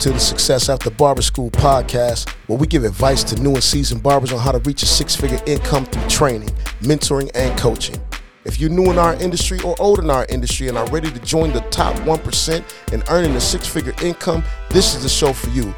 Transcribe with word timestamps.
to 0.00 0.10
the 0.10 0.18
Success 0.18 0.70
After 0.70 0.88
Barber 0.88 1.20
School 1.20 1.50
podcast, 1.50 2.30
where 2.46 2.58
we 2.58 2.66
give 2.66 2.84
advice 2.84 3.22
to 3.24 3.36
new 3.36 3.52
and 3.52 3.62
seasoned 3.62 4.02
barbers 4.02 4.32
on 4.32 4.38
how 4.38 4.50
to 4.50 4.58
reach 4.60 4.82
a 4.82 4.86
six 4.86 5.14
figure 5.14 5.38
income 5.44 5.84
through 5.84 6.08
training, 6.08 6.48
mentoring, 6.80 7.30
and 7.34 7.58
coaching. 7.58 7.96
If 8.44 8.58
you're 8.58 8.70
new 8.70 8.90
in 8.90 8.98
our 8.98 9.12
industry 9.16 9.60
or 9.60 9.76
old 9.78 9.98
in 9.98 10.08
our 10.08 10.24
industry 10.30 10.68
and 10.68 10.78
are 10.78 10.86
ready 10.86 11.10
to 11.10 11.18
join 11.18 11.52
the 11.52 11.60
top 11.68 11.94
1% 11.96 12.92
in 12.94 13.02
earning 13.10 13.36
a 13.36 13.40
six 13.42 13.68
figure 13.68 13.92
income, 14.02 14.42
this 14.70 14.94
is 14.94 15.02
the 15.02 15.08
show 15.10 15.34
for 15.34 15.50
you. 15.50 15.74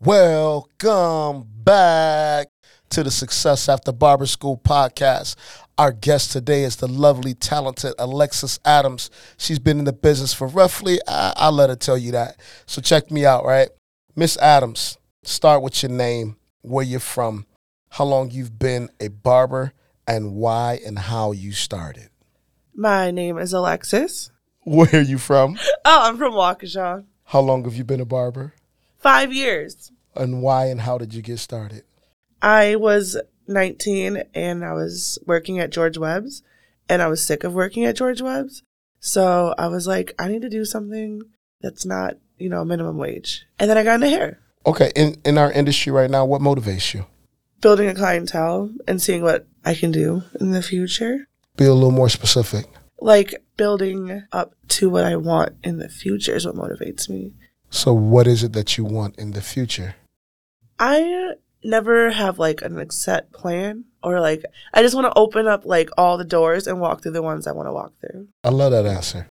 Welcome 0.00 1.46
back 1.62 2.48
to 2.94 3.02
the 3.02 3.10
Success 3.10 3.68
After 3.68 3.90
Barber 3.90 4.26
School 4.26 4.56
podcast. 4.56 5.34
Our 5.76 5.90
guest 5.90 6.30
today 6.30 6.62
is 6.62 6.76
the 6.76 6.86
lovely, 6.86 7.34
talented 7.34 7.94
Alexis 7.98 8.60
Adams. 8.64 9.10
She's 9.36 9.58
been 9.58 9.80
in 9.80 9.84
the 9.84 9.92
business 9.92 10.32
for 10.32 10.46
roughly, 10.46 11.00
I, 11.08 11.32
I'll 11.36 11.50
let 11.50 11.68
her 11.68 11.74
tell 11.74 11.98
you 11.98 12.12
that. 12.12 12.38
So 12.64 12.80
check 12.80 13.10
me 13.10 13.26
out, 13.26 13.44
right? 13.44 13.70
Miss 14.14 14.36
Adams, 14.36 14.98
start 15.24 15.62
with 15.62 15.82
your 15.82 15.90
name, 15.90 16.36
where 16.62 16.84
you're 16.84 17.00
from, 17.00 17.44
how 17.90 18.04
long 18.04 18.30
you've 18.30 18.56
been 18.56 18.88
a 19.00 19.08
barber, 19.08 19.72
and 20.06 20.36
why 20.36 20.78
and 20.86 20.96
how 20.96 21.32
you 21.32 21.50
started. 21.50 22.10
My 22.72 23.10
name 23.10 23.36
is 23.38 23.52
Alexis. 23.52 24.30
Where 24.62 24.88
are 24.92 25.00
you 25.00 25.18
from? 25.18 25.58
Oh, 25.86 26.08
I'm 26.08 26.16
from 26.16 26.32
Waukesha. 26.32 27.04
How 27.24 27.40
long 27.40 27.64
have 27.64 27.74
you 27.74 27.84
been 27.84 28.00
a 28.00 28.06
barber? 28.06 28.54
Five 28.96 29.34
years. 29.34 29.92
And 30.14 30.40
why 30.40 30.66
and 30.66 30.80
how 30.80 30.96
did 30.96 31.12
you 31.12 31.20
get 31.20 31.40
started? 31.40 31.82
I 32.40 32.76
was 32.76 33.20
19 33.46 34.22
and 34.34 34.64
I 34.64 34.72
was 34.72 35.18
working 35.26 35.58
at 35.58 35.70
George 35.70 35.98
Webb's 35.98 36.42
and 36.88 37.02
I 37.02 37.06
was 37.08 37.22
sick 37.22 37.44
of 37.44 37.54
working 37.54 37.84
at 37.84 37.96
George 37.96 38.20
Webb's. 38.20 38.62
So 39.00 39.54
I 39.58 39.68
was 39.68 39.86
like, 39.86 40.14
I 40.18 40.28
need 40.28 40.42
to 40.42 40.48
do 40.48 40.64
something 40.64 41.22
that's 41.60 41.84
not, 41.84 42.14
you 42.38 42.48
know, 42.48 42.64
minimum 42.64 42.96
wage. 42.98 43.46
And 43.58 43.68
then 43.70 43.78
I 43.78 43.84
got 43.84 43.96
into 43.96 44.08
hair, 44.08 44.40
Okay, 44.66 44.90
in, 44.96 45.16
in 45.26 45.36
our 45.36 45.52
industry 45.52 45.92
right 45.92 46.10
now, 46.10 46.24
what 46.24 46.40
motivates 46.40 46.94
you? 46.94 47.06
building 47.60 47.88
a 47.88 47.94
clientele 47.94 48.70
and 48.86 49.00
seeing 49.00 49.22
what 49.22 49.46
I 49.64 49.74
can 49.74 49.90
do 49.90 50.22
in 50.38 50.50
the 50.50 50.60
future. 50.60 51.26
Be 51.56 51.64
a 51.64 51.72
little 51.72 51.90
more 51.90 52.10
specific. 52.10 52.66
Like 53.00 53.34
building 53.56 54.22
up 54.32 54.54
to 54.68 54.90
what 54.90 55.04
I 55.04 55.16
want 55.16 55.54
in 55.64 55.78
the 55.78 55.88
future 55.88 56.34
is 56.34 56.44
what 56.44 56.56
motivates 56.56 57.08
me. 57.08 57.32
So, 57.70 57.94
what 57.94 58.26
is 58.26 58.42
it 58.42 58.52
that 58.52 58.76
you 58.76 58.84
want 58.84 59.18
in 59.18 59.30
the 59.30 59.40
future? 59.40 59.94
I 60.78 61.34
never 61.64 62.10
have 62.10 62.38
like 62.38 62.62
an 62.62 62.90
set 62.90 63.32
plan 63.32 63.84
or 64.02 64.20
like 64.20 64.44
I 64.72 64.82
just 64.82 64.94
want 64.94 65.06
to 65.06 65.18
open 65.18 65.46
up 65.46 65.64
like 65.64 65.90
all 65.96 66.18
the 66.18 66.24
doors 66.24 66.66
and 66.66 66.80
walk 66.80 67.02
through 67.02 67.12
the 67.12 67.22
ones 67.22 67.46
I 67.46 67.52
want 67.52 67.68
to 67.68 67.72
walk 67.72 67.92
through. 68.00 68.28
I 68.42 68.50
love 68.50 68.72
that 68.72 68.86
answer. 68.86 69.28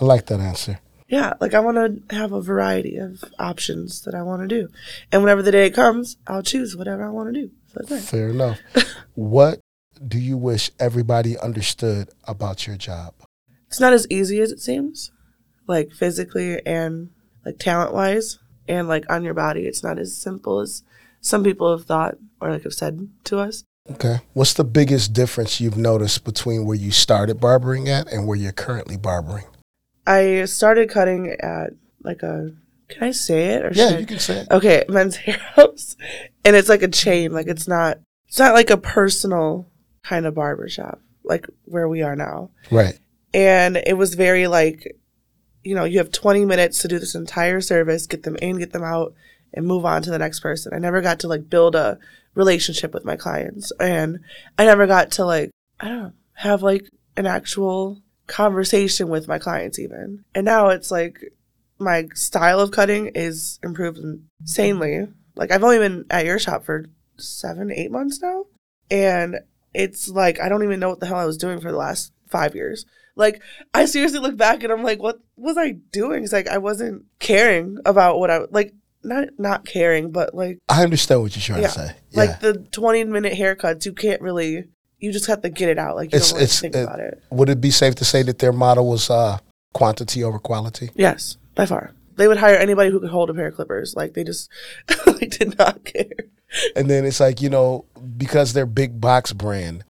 I 0.00 0.04
like 0.04 0.26
that 0.26 0.40
answer. 0.40 0.80
Yeah, 1.08 1.34
like 1.40 1.52
I 1.52 1.60
want 1.60 2.08
to 2.08 2.16
have 2.16 2.32
a 2.32 2.40
variety 2.40 2.96
of 2.96 3.22
options 3.38 4.00
that 4.02 4.14
I 4.14 4.22
want 4.22 4.42
to 4.42 4.48
do. 4.48 4.68
And 5.10 5.22
whenever 5.22 5.42
the 5.42 5.52
day 5.52 5.68
comes, 5.68 6.16
I'll 6.26 6.42
choose 6.42 6.74
whatever 6.74 7.06
I 7.06 7.10
want 7.10 7.34
to 7.34 7.40
do. 7.42 7.50
So. 7.86 7.96
Fair 7.98 8.30
enough. 8.30 8.58
what 9.14 9.60
do 10.06 10.18
you 10.18 10.38
wish 10.38 10.70
everybody 10.80 11.38
understood 11.38 12.08
about 12.24 12.66
your 12.66 12.76
job? 12.76 13.14
It's 13.66 13.80
not 13.80 13.92
as 13.92 14.06
easy 14.08 14.40
as 14.40 14.52
it 14.52 14.60
seems, 14.60 15.12
like 15.66 15.92
physically 15.92 16.64
and 16.64 17.10
like 17.44 17.58
talent 17.58 17.92
wise 17.92 18.38
and 18.66 18.88
like 18.88 19.04
on 19.10 19.22
your 19.22 19.34
body. 19.34 19.66
It's 19.66 19.82
not 19.82 19.98
as 19.98 20.16
simple 20.16 20.60
as 20.60 20.82
some 21.22 21.42
people 21.42 21.74
have 21.74 21.86
thought 21.86 22.16
or 22.40 22.50
like 22.50 22.64
have 22.64 22.74
said 22.74 23.08
to 23.24 23.38
us. 23.38 23.64
Okay. 23.90 24.18
What's 24.34 24.52
the 24.52 24.62
biggest 24.64 25.12
difference 25.12 25.60
you've 25.60 25.76
noticed 25.78 26.24
between 26.24 26.66
where 26.66 26.76
you 26.76 26.90
started 26.90 27.40
barbering 27.40 27.88
at 27.88 28.12
and 28.12 28.26
where 28.28 28.36
you're 28.36 28.52
currently 28.52 28.96
barbering? 28.96 29.44
I 30.06 30.44
started 30.44 30.90
cutting 30.90 31.30
at 31.40 31.70
like 32.02 32.22
a 32.22 32.52
can 32.88 33.04
I 33.04 33.10
say 33.12 33.46
it 33.54 33.64
or 33.64 33.70
Yeah, 33.72 33.88
should 33.88 33.96
I- 33.96 34.00
you 34.00 34.06
can 34.06 34.18
say 34.18 34.38
it. 34.40 34.48
okay 34.50 34.84
men's 34.88 35.16
hair 35.16 35.38
house 35.56 35.96
and 36.44 36.54
it's 36.54 36.68
like 36.68 36.82
a 36.82 36.88
chain 36.88 37.32
like 37.32 37.46
it's 37.46 37.66
not 37.66 37.98
it's 38.28 38.38
not 38.38 38.52
like 38.54 38.68
a 38.70 38.76
personal 38.76 39.66
kind 40.02 40.26
of 40.26 40.34
barber 40.34 40.68
shop 40.68 41.00
like 41.24 41.46
where 41.64 41.88
we 41.88 42.02
are 42.02 42.16
now 42.16 42.50
Right. 42.70 42.98
and 43.32 43.76
it 43.76 43.96
was 43.96 44.14
very 44.14 44.46
like 44.48 44.96
you 45.62 45.74
know 45.76 45.84
you 45.84 45.98
have 45.98 46.10
20 46.10 46.44
minutes 46.44 46.78
to 46.80 46.88
do 46.88 46.98
this 46.98 47.14
entire 47.14 47.60
service 47.60 48.06
get 48.08 48.24
them 48.24 48.36
in 48.42 48.58
get 48.58 48.72
them 48.72 48.82
out 48.84 49.14
and 49.54 49.66
move 49.66 49.84
on 49.84 50.02
to 50.02 50.10
the 50.10 50.18
next 50.18 50.40
person. 50.40 50.72
I 50.74 50.78
never 50.78 51.00
got 51.00 51.20
to 51.20 51.28
like 51.28 51.48
build 51.48 51.74
a 51.74 51.98
relationship 52.34 52.94
with 52.94 53.04
my 53.04 53.16
clients. 53.16 53.72
And 53.78 54.20
i 54.58 54.64
never 54.64 54.86
got 54.86 55.10
to 55.12 55.24
like 55.24 55.50
i 55.80 55.88
don't 55.88 56.02
know 56.02 56.12
have 56.34 56.62
like 56.62 56.88
an 57.16 57.26
actual 57.26 58.00
conversation 58.26 59.08
with 59.08 59.28
my 59.28 59.38
clients 59.38 59.78
even. 59.78 60.24
And 60.34 60.44
now 60.44 60.68
it's 60.68 60.90
like 60.90 61.32
my 61.78 62.08
style 62.14 62.60
of 62.60 62.70
cutting 62.70 63.08
is 63.14 63.58
improved 63.62 63.98
insanely. 64.40 65.08
Like 65.34 65.50
i've 65.50 65.64
only 65.64 65.78
been 65.78 66.06
at 66.10 66.24
your 66.24 66.38
shop 66.38 66.64
for 66.64 66.86
seven 67.18 67.70
eight 67.70 67.90
months 67.90 68.20
now. 68.22 68.46
And 68.90 69.40
it's 69.74 70.08
like 70.08 70.40
i 70.40 70.48
don't 70.48 70.64
even 70.64 70.80
know 70.80 70.88
what 70.88 71.00
the 71.00 71.06
hell 71.06 71.18
i 71.18 71.24
was 71.24 71.38
doing 71.38 71.60
for 71.60 71.70
the 71.70 71.78
last 71.78 72.12
five 72.28 72.54
years. 72.54 72.86
Like 73.14 73.42
I 73.74 73.84
seriously 73.84 74.20
look 74.20 74.36
back 74.36 74.62
and 74.62 74.72
I'm 74.72 74.82
like, 74.82 75.02
what 75.02 75.20
was 75.36 75.58
I 75.58 75.72
doing? 75.92 76.24
It's 76.24 76.32
like 76.32 76.48
I 76.48 76.58
wasn't 76.58 77.04
caring 77.18 77.78
about 77.84 78.18
what 78.18 78.30
I 78.30 78.40
like, 78.50 78.74
not 79.04 79.28
not 79.38 79.64
caring, 79.64 80.10
but 80.10 80.34
like 80.34 80.58
I 80.68 80.82
understand 80.82 81.22
what 81.22 81.34
you're 81.36 81.42
trying 81.42 81.62
Yeah. 81.62 81.68
to 81.68 81.74
say. 81.74 81.96
Yeah. 82.10 82.20
like 82.24 82.40
the 82.40 82.54
20 82.72 83.04
minute 83.04 83.32
haircuts. 83.34 83.84
You 83.86 83.92
can't 83.92 84.20
really, 84.20 84.64
you 84.98 85.12
just 85.12 85.26
have 85.26 85.42
to 85.42 85.50
get 85.50 85.68
it 85.68 85.78
out. 85.78 85.96
Like 85.96 86.12
you 86.12 86.16
It's- 86.16 86.30
don't 86.30 86.36
really 86.38 86.44
it's- 86.44 86.60
think 86.60 86.74
it- 86.76 86.82
about 86.84 87.00
it. 87.00 87.22
Would 87.30 87.48
it 87.48 87.60
be 87.60 87.70
safe 87.70 87.94
to 87.96 88.04
say 88.04 88.22
that 88.22 88.38
their 88.38 88.52
motto 88.52 88.82
was 88.82 89.10
uh, 89.10 89.38
quantity 89.74 90.22
over 90.22 90.38
quality? 90.38 90.90
Yes, 90.94 91.36
by 91.54 91.66
far. 91.66 91.92
They 92.16 92.28
would 92.28 92.36
hire 92.36 92.56
anybody 92.56 92.90
who 92.90 93.00
could 93.00 93.10
hold 93.10 93.30
a 93.30 93.34
pair 93.34 93.46
of 93.48 93.54
clippers. 93.54 93.94
Like 93.96 94.14
they 94.14 94.22
just 94.24 94.50
like 95.06 95.30
did 95.38 95.58
not 95.58 95.84
care. 95.84 96.04
And 96.76 96.88
then 96.90 97.04
it's 97.06 97.18
like, 97.20 97.40
you 97.40 97.48
know, 97.48 97.86
because 98.18 98.52
they're 98.52 98.66
big 98.66 99.00
box 99.00 99.32
brand, 99.32 99.84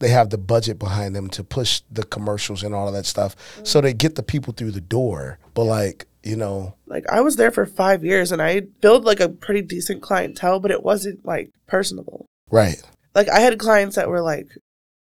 they 0.00 0.08
have 0.08 0.30
the 0.30 0.38
budget 0.38 0.78
behind 0.78 1.14
them 1.14 1.28
to 1.30 1.44
push 1.44 1.82
the 1.90 2.02
commercials 2.02 2.64
and 2.64 2.74
all 2.74 2.88
of 2.88 2.94
that 2.94 3.06
stuff. 3.06 3.36
So 3.62 3.80
they 3.80 3.92
get 3.94 4.16
the 4.16 4.22
people 4.24 4.52
through 4.52 4.72
the 4.72 4.80
door. 4.80 5.38
But 5.54 5.64
like, 5.64 6.06
you 6.28 6.36
know, 6.36 6.74
Like 6.86 7.06
I 7.08 7.20
was 7.20 7.36
there 7.36 7.50
for 7.50 7.64
five 7.66 8.04
years 8.04 8.30
and 8.32 8.40
I 8.42 8.60
built 8.60 9.04
like 9.04 9.20
a 9.20 9.28
pretty 9.28 9.62
decent 9.62 10.02
clientele, 10.02 10.60
but 10.60 10.70
it 10.70 10.82
wasn't 10.82 11.24
like 11.24 11.50
personable. 11.66 12.26
right. 12.50 12.80
Like 13.14 13.28
I 13.28 13.40
had 13.40 13.58
clients 13.58 13.96
that 13.96 14.08
were 14.08 14.20
like, 14.20 14.46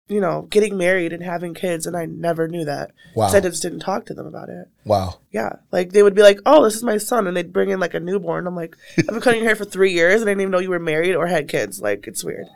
you 0.08 0.20
know, 0.20 0.42
getting 0.50 0.78
married 0.78 1.14
and 1.14 1.24
having 1.24 1.54
kids, 1.54 1.86
and 1.88 1.96
I 1.96 2.06
never 2.06 2.50
knew 2.50 2.66
that. 2.66 2.92
Wow. 3.16 3.28
I 3.28 3.40
just 3.40 3.62
didn't 3.62 3.80
talk 3.80 4.06
to 4.08 4.14
them 4.14 4.26
about 4.28 4.50
it. 4.50 4.68
Wow. 4.84 5.20
Yeah, 5.32 5.54
like 5.72 5.92
they 5.92 6.04
would 6.04 6.16
be 6.16 6.24
like, 6.24 6.40
"Oh, 6.46 6.66
this 6.66 6.76
is 6.76 6.84
my 6.84 6.98
son," 6.98 7.28
and 7.28 7.38
they'd 7.38 7.54
bring 7.54 7.70
in 7.70 7.80
like 7.80 7.94
a 7.94 8.02
newborn. 8.02 8.48
I'm 8.48 8.56
like, 8.56 8.76
"I've 8.98 9.06
been 9.08 9.22
cutting 9.22 9.40
your 9.42 9.48
hair 9.50 9.56
for 9.56 9.64
three 9.64 9.94
years, 9.94 10.20
and 10.20 10.30
I 10.30 10.32
didn't 10.32 10.42
even 10.42 10.52
know 10.52 10.60
you 10.60 10.72
were 10.72 10.80
married 10.80 11.16
or 11.16 11.28
had 11.28 11.48
kids." 11.48 11.80
Like 11.80 12.08
it's 12.08 12.24
weird. 12.26 12.48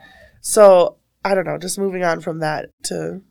So 0.42 0.98
I 1.24 1.34
don't 1.36 1.46
know. 1.46 1.58
Just 1.58 1.80
moving 1.80 2.04
on 2.04 2.20
from 2.20 2.40
that 2.40 2.70
to 2.86 3.22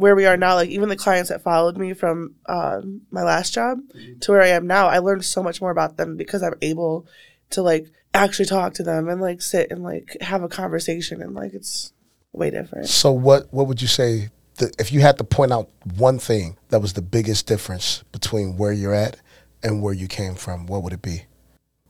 where 0.00 0.16
we 0.16 0.24
are 0.24 0.36
now. 0.36 0.54
Like 0.54 0.70
even 0.70 0.88
the 0.88 0.96
clients 0.96 1.28
that 1.28 1.42
followed 1.42 1.76
me 1.76 1.92
from 1.92 2.34
um, 2.46 3.02
my 3.10 3.22
last 3.22 3.52
job 3.52 3.80
to 4.20 4.32
where 4.32 4.40
I 4.40 4.48
am 4.48 4.66
now, 4.66 4.88
I 4.88 4.98
learned 4.98 5.24
so 5.24 5.42
much 5.42 5.60
more 5.60 5.70
about 5.70 5.98
them 5.98 6.16
because 6.16 6.42
I'm 6.42 6.54
able 6.62 7.06
to 7.50 7.62
like 7.62 7.90
actually 8.14 8.46
talk 8.46 8.72
to 8.74 8.82
them 8.82 9.08
and 9.08 9.20
like 9.20 9.42
sit 9.42 9.70
and 9.70 9.82
like 9.82 10.16
have 10.22 10.42
a 10.42 10.48
conversation 10.48 11.20
and 11.20 11.34
like 11.34 11.52
it's 11.52 11.92
way 12.32 12.50
different. 12.50 12.88
So 12.88 13.12
what 13.12 13.52
what 13.52 13.66
would 13.66 13.82
you 13.82 13.88
say 13.88 14.30
the, 14.56 14.72
if 14.78 14.90
you 14.90 15.00
had 15.00 15.18
to 15.18 15.24
point 15.24 15.52
out 15.52 15.68
one 15.96 16.18
thing 16.18 16.56
that 16.70 16.80
was 16.80 16.94
the 16.94 17.02
biggest 17.02 17.46
difference 17.46 18.02
between 18.10 18.56
where 18.56 18.72
you're 18.72 18.94
at 18.94 19.18
and 19.62 19.82
where 19.82 19.92
you 19.92 20.08
came 20.08 20.34
from, 20.34 20.66
what 20.66 20.82
would 20.82 20.94
it 20.94 21.02
be? 21.02 21.24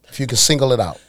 If 0.08 0.18
you 0.18 0.26
could 0.26 0.38
single 0.38 0.72
it 0.72 0.80
out. 0.80 1.00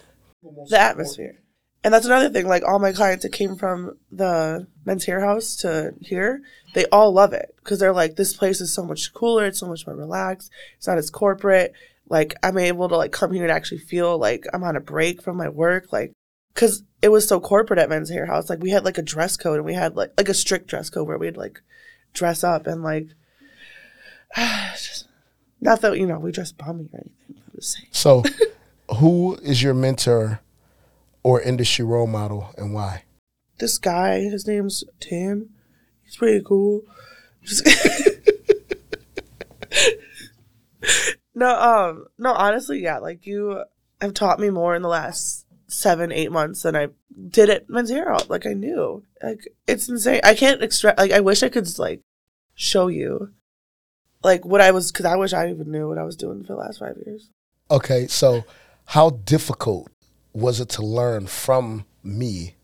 the 0.69 0.79
atmosphere. 0.79 1.40
And 1.83 1.93
that's 1.93 2.05
another 2.05 2.29
thing. 2.29 2.47
Like 2.47 2.63
all 2.63 2.79
my 2.79 2.91
clients 2.91 3.23
that 3.23 3.31
came 3.31 3.55
from 3.55 3.97
the 4.11 4.67
men's 4.85 5.05
hair 5.05 5.21
house 5.21 5.55
to 5.57 5.93
here, 5.99 6.41
they 6.73 6.85
all 6.85 7.11
love 7.11 7.33
it 7.33 7.55
because 7.57 7.79
they're 7.79 7.93
like, 7.93 8.15
this 8.15 8.33
place 8.33 8.61
is 8.61 8.73
so 8.73 8.83
much 8.83 9.13
cooler. 9.13 9.45
It's 9.45 9.59
so 9.59 9.67
much 9.67 9.87
more 9.87 9.95
relaxed. 9.95 10.51
It's 10.77 10.87
not 10.87 10.99
as 10.99 11.09
corporate. 11.09 11.73
Like 12.07 12.35
I'm 12.43 12.57
able 12.57 12.87
to 12.89 12.97
like 12.97 13.11
come 13.11 13.31
here 13.31 13.43
and 13.43 13.51
actually 13.51 13.79
feel 13.79 14.17
like 14.17 14.45
I'm 14.53 14.63
on 14.63 14.75
a 14.75 14.81
break 14.81 15.23
from 15.23 15.37
my 15.37 15.49
work. 15.49 15.91
Like, 15.91 16.13
cause 16.53 16.83
it 17.01 17.09
was 17.09 17.27
so 17.27 17.39
corporate 17.39 17.79
at 17.79 17.89
men's 17.89 18.09
hair 18.09 18.27
house. 18.27 18.49
Like 18.49 18.61
we 18.61 18.69
had 18.69 18.85
like 18.85 18.99
a 18.99 19.03
dress 19.03 19.35
code 19.35 19.57
and 19.57 19.65
we 19.65 19.73
had 19.73 19.95
like 19.95 20.11
like 20.17 20.29
a 20.29 20.35
strict 20.35 20.67
dress 20.67 20.89
code 20.91 21.07
where 21.07 21.17
we'd 21.17 21.37
like 21.37 21.61
dress 22.13 22.43
up 22.43 22.67
and 22.67 22.83
like, 22.83 23.07
just, 24.35 25.07
not 25.61 25.81
that 25.81 25.97
you 25.97 26.05
know 26.05 26.19
we 26.19 26.31
dress 26.31 26.51
bummy 26.51 26.89
or 26.93 26.99
anything. 26.99 27.13
I'm 27.29 27.51
just 27.55 27.73
saying. 27.73 27.87
So 27.91 28.23
who 28.97 29.35
is 29.41 29.63
your 29.63 29.73
mentor 29.73 30.41
or 31.23 31.41
industry 31.41 31.85
role 31.85 32.07
model 32.07 32.53
and 32.57 32.73
why? 32.73 33.03
this 33.61 33.77
guy, 33.77 34.21
his 34.21 34.47
name's 34.47 34.83
Tim. 34.99 35.51
He's 36.03 36.17
pretty 36.17 36.43
cool. 36.43 36.81
No, 41.33 41.59
um, 41.59 42.05
no, 42.17 42.33
honestly, 42.33 42.83
yeah, 42.83 42.97
like 42.97 43.25
you 43.25 43.63
have 44.01 44.13
taught 44.13 44.39
me 44.39 44.49
more 44.49 44.75
in 44.75 44.81
the 44.81 44.89
last 44.89 45.45
seven, 45.67 46.11
eight 46.11 46.31
months 46.31 46.63
than 46.63 46.75
I 46.75 46.89
did 47.29 47.49
at 47.49 47.69
Montero. 47.69 48.19
Like 48.27 48.45
I 48.45 48.53
knew. 48.53 49.03
Like 49.23 49.47
it's 49.65 49.87
insane. 49.87 50.19
I 50.23 50.35
can't 50.35 50.61
extract. 50.61 50.99
Like 50.99 51.11
I 51.11 51.21
wish 51.21 51.41
I 51.41 51.49
could 51.49 51.67
like 51.79 52.01
show 52.53 52.87
you, 52.87 53.31
like 54.23 54.45
what 54.45 54.61
I 54.61 54.71
was, 54.71 54.91
because 54.91 55.05
I 55.05 55.15
wish 55.15 55.33
I 55.33 55.49
even 55.49 55.71
knew 55.71 55.87
what 55.87 55.97
I 55.97 56.03
was 56.03 56.15
doing 56.15 56.41
for 56.43 56.53
the 56.53 56.59
last 56.59 56.79
five 56.79 56.97
years. 57.05 57.29
Okay, 57.71 58.07
so 58.07 58.43
how 58.85 59.11
difficult 59.11 59.89
was 60.33 60.59
it 60.59 60.69
to 60.69 60.81
learn 60.81 61.27
from 61.27 61.85
me 62.03 62.55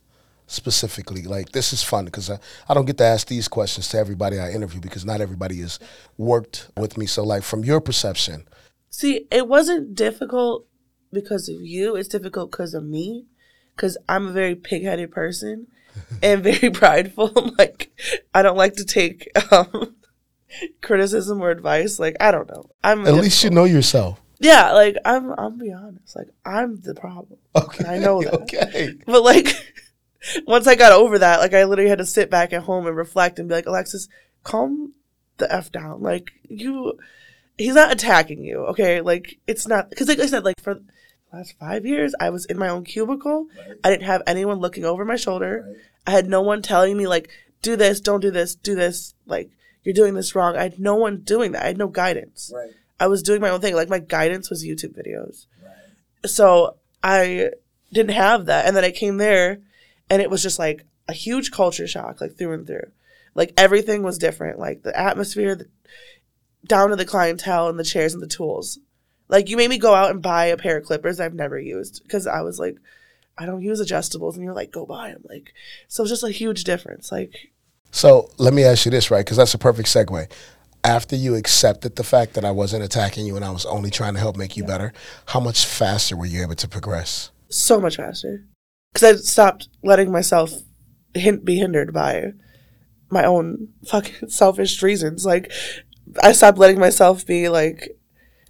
specifically? 0.47 1.23
Like, 1.23 1.51
this 1.51 1.73
is 1.73 1.83
fun 1.83 2.05
because 2.05 2.29
I, 2.29 2.39
I 2.69 2.73
don't 2.73 2.85
get 2.85 2.97
to 2.99 3.03
ask 3.03 3.27
these 3.27 3.47
questions 3.47 3.89
to 3.89 3.97
everybody 3.97 4.39
I 4.39 4.51
interview 4.51 4.79
because 4.79 5.05
not 5.05 5.21
everybody 5.21 5.61
has 5.61 5.79
worked 6.17 6.69
with 6.77 6.97
me. 6.97 7.05
So, 7.05 7.23
like, 7.23 7.43
from 7.43 7.63
your 7.63 7.81
perception, 7.81 8.47
See, 8.89 9.27
it 9.29 9.47
wasn't 9.47 9.93
difficult 9.93 10.65
because 11.11 11.49
of 11.49 11.61
you. 11.61 11.95
It's 11.95 12.07
difficult 12.07 12.49
because 12.49 12.73
of 12.73 12.83
me. 12.83 13.25
Because 13.75 13.95
I'm 14.09 14.27
a 14.27 14.31
very 14.31 14.55
pig-headed 14.55 15.11
person 15.11 15.67
and 16.23 16.41
very 16.41 16.71
prideful. 16.71 17.53
like, 17.59 17.91
I 18.33 18.41
don't 18.41 18.57
like 18.57 18.73
to 18.77 18.85
take 18.85 19.27
um, 19.51 19.95
criticism 20.81 21.41
or 21.41 21.51
advice. 21.51 21.99
Like, 21.99 22.15
I 22.19 22.31
don't 22.31 22.49
know. 22.49 22.71
I'm 22.83 23.05
at 23.05 23.13
least 23.13 23.43
you 23.43 23.51
know 23.51 23.65
yourself. 23.65 24.19
Yeah, 24.39 24.73
like 24.73 24.97
I'm. 25.05 25.31
I'm 25.37 25.57
be 25.57 25.71
honest. 25.71 26.15
Like 26.15 26.29
I'm 26.45 26.79
the 26.81 26.93
problem. 26.93 27.39
Okay, 27.55 27.85
I 27.85 27.97
know 27.97 28.21
that. 28.21 28.33
Okay, 28.33 28.93
But 29.05 29.23
like, 29.23 29.47
once 30.47 30.67
I 30.67 30.75
got 30.75 30.91
over 30.91 31.19
that, 31.19 31.39
like 31.39 31.53
I 31.53 31.63
literally 31.63 31.89
had 31.89 31.97
to 31.99 32.05
sit 32.05 32.29
back 32.29 32.53
at 32.53 32.63
home 32.63 32.85
and 32.87 32.95
reflect 32.95 33.39
and 33.39 33.49
be 33.49 33.55
like, 33.55 33.65
Alexis, 33.65 34.07
calm 34.43 34.93
the 35.37 35.51
f 35.51 35.71
down. 35.71 36.01
Like 36.01 36.31
you, 36.47 36.99
he's 37.57 37.75
not 37.75 37.91
attacking 37.91 38.43
you. 38.43 38.59
Okay, 38.67 39.01
like 39.01 39.39
it's 39.47 39.67
not 39.67 39.89
because 39.89 40.07
like 40.07 40.19
I 40.19 40.27
said, 40.27 40.43
like 40.45 40.59
for 40.61 40.75
the 40.75 40.83
last 41.33 41.55
five 41.59 41.85
years, 41.85 42.13
I 42.19 42.29
was 42.29 42.45
in 42.45 42.57
my 42.57 42.69
own 42.69 42.83
cubicle. 42.83 43.47
I 43.83 43.89
didn't 43.89 44.05
have 44.05 44.23
anyone 44.27 44.59
looking 44.59 44.85
over 44.85 45.03
my 45.03 45.15
shoulder. 45.15 45.75
I 46.05 46.11
had 46.11 46.27
no 46.27 46.41
one 46.41 46.61
telling 46.61 46.95
me 46.95 47.07
like, 47.07 47.29
do 47.61 47.75
this, 47.75 47.99
don't 47.99 48.21
do 48.21 48.31
this, 48.31 48.55
do 48.55 48.75
this. 48.75 49.13
Like 49.25 49.49
you're 49.83 49.93
doing 49.93 50.13
this 50.13 50.35
wrong. 50.35 50.55
I 50.55 50.63
had 50.63 50.79
no 50.79 50.95
one 50.95 51.21
doing 51.21 51.53
that. 51.53 51.63
I 51.63 51.67
had 51.67 51.77
no 51.77 51.87
guidance. 51.87 52.51
right, 52.53 52.71
I 52.99 53.07
was 53.07 53.23
doing 53.23 53.41
my 53.41 53.49
own 53.49 53.61
thing. 53.61 53.75
Like 53.75 53.89
my 53.89 53.99
guidance 53.99 54.49
was 54.49 54.65
YouTube 54.65 54.97
videos. 54.97 55.45
So 56.25 56.77
I 57.03 57.51
didn't 57.93 58.15
have 58.15 58.45
that. 58.47 58.65
And 58.65 58.75
then 58.75 58.83
I 58.83 58.91
came 58.91 59.17
there 59.17 59.59
and 60.09 60.21
it 60.21 60.29
was 60.29 60.41
just 60.41 60.59
like 60.59 60.85
a 61.07 61.13
huge 61.13 61.51
culture 61.51 61.87
shock, 61.87 62.21
like 62.21 62.35
through 62.35 62.53
and 62.53 62.67
through. 62.67 62.91
Like 63.35 63.53
everything 63.57 64.03
was 64.03 64.17
different. 64.17 64.59
Like 64.59 64.83
the 64.83 64.97
atmosphere, 64.99 65.55
the, 65.55 65.67
down 66.65 66.89
to 66.89 66.95
the 66.95 67.05
clientele 67.05 67.69
and 67.69 67.79
the 67.79 67.83
chairs 67.83 68.13
and 68.13 68.21
the 68.21 68.27
tools. 68.27 68.79
Like 69.29 69.49
you 69.49 69.57
made 69.57 69.69
me 69.69 69.77
go 69.77 69.93
out 69.93 70.11
and 70.11 70.21
buy 70.21 70.45
a 70.45 70.57
pair 70.57 70.77
of 70.77 70.85
clippers 70.85 71.19
I've 71.19 71.33
never 71.33 71.59
used 71.59 72.01
because 72.03 72.27
I 72.27 72.41
was 72.41 72.59
like, 72.59 72.77
I 73.37 73.45
don't 73.45 73.61
use 73.61 73.79
adjustables. 73.79 74.33
And 74.33 74.43
you're 74.43 74.53
like, 74.53 74.71
go 74.71 74.85
buy 74.85 75.11
them. 75.11 75.23
Like, 75.29 75.53
so 75.87 76.03
it's 76.03 76.11
just 76.11 76.23
a 76.23 76.31
huge 76.31 76.63
difference. 76.63 77.11
Like, 77.11 77.51
So 77.91 78.31
let 78.37 78.53
me 78.53 78.63
ask 78.63 78.85
you 78.85 78.91
this, 78.91 79.11
right? 79.11 79.23
Because 79.23 79.37
that's 79.37 79.53
a 79.53 79.59
perfect 79.59 79.89
segue. 79.89 80.29
After 80.83 81.15
you 81.15 81.35
accepted 81.35 81.95
the 81.95 82.03
fact 82.03 82.33
that 82.35 82.45
I 82.45 82.51
wasn't 82.51 82.83
attacking 82.83 83.25
you 83.25 83.35
and 83.35 83.43
I 83.43 83.51
was 83.51 83.65
only 83.65 83.89
trying 83.89 84.13
to 84.13 84.19
help 84.19 84.37
make 84.37 84.55
you 84.55 84.63
better, 84.63 84.93
how 85.27 85.39
much 85.39 85.65
faster 85.65 86.15
were 86.15 86.25
you 86.25 86.41
able 86.41 86.55
to 86.55 86.67
progress? 86.67 87.31
so 87.49 87.79
much 87.79 87.95
faster 87.95 88.43
because 88.91 89.03
I 89.09 89.15
stopped 89.21 89.69
letting 89.81 90.11
myself 90.11 90.51
hin- 91.13 91.45
be 91.45 91.55
hindered 91.55 91.93
by 91.93 92.33
my 93.09 93.23
own 93.23 93.69
fucking 93.87 94.27
selfish 94.29 94.83
reasons. 94.83 95.25
Like 95.25 95.49
I 96.21 96.33
stopped 96.33 96.57
letting 96.57 96.77
myself 96.77 97.25
be 97.25 97.47
like 97.47 97.97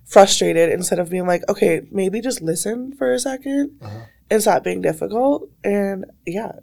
frustrated 0.08 0.72
instead 0.72 0.98
of 0.98 1.12
being 1.12 1.28
like, 1.28 1.44
okay, 1.48 1.82
maybe 1.92 2.22
just 2.22 2.42
listen 2.42 2.92
for 2.98 3.14
a 3.14 3.18
2nd 3.18 3.70
Uh-huh. 3.84 4.00
and 4.32 4.42
stop 4.42 4.64
being 4.64 4.82
difficult. 4.82 5.48
And 5.64 6.06
yeah, 6.26 6.54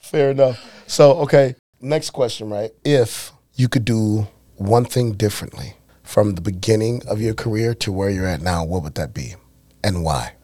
Fair 0.00 0.30
enough. 0.30 0.58
So, 0.86 1.12
okay, 1.20 1.54
next 1.80 2.10
question, 2.10 2.48
right? 2.48 2.70
If 2.84 3.32
you 3.54 3.68
could 3.68 3.84
do 3.84 4.26
one 4.56 4.84
thing 4.84 5.12
differently 5.12 5.76
from 6.02 6.34
the 6.34 6.40
beginning 6.40 7.02
of 7.06 7.20
your 7.20 7.34
career 7.34 7.74
to 7.74 7.92
where 7.92 8.10
you're 8.10 8.26
at 8.26 8.42
now, 8.42 8.64
what 8.64 8.82
would 8.82 8.94
that 8.96 9.14
be 9.14 9.34
and 9.82 10.04
why? 10.04 10.34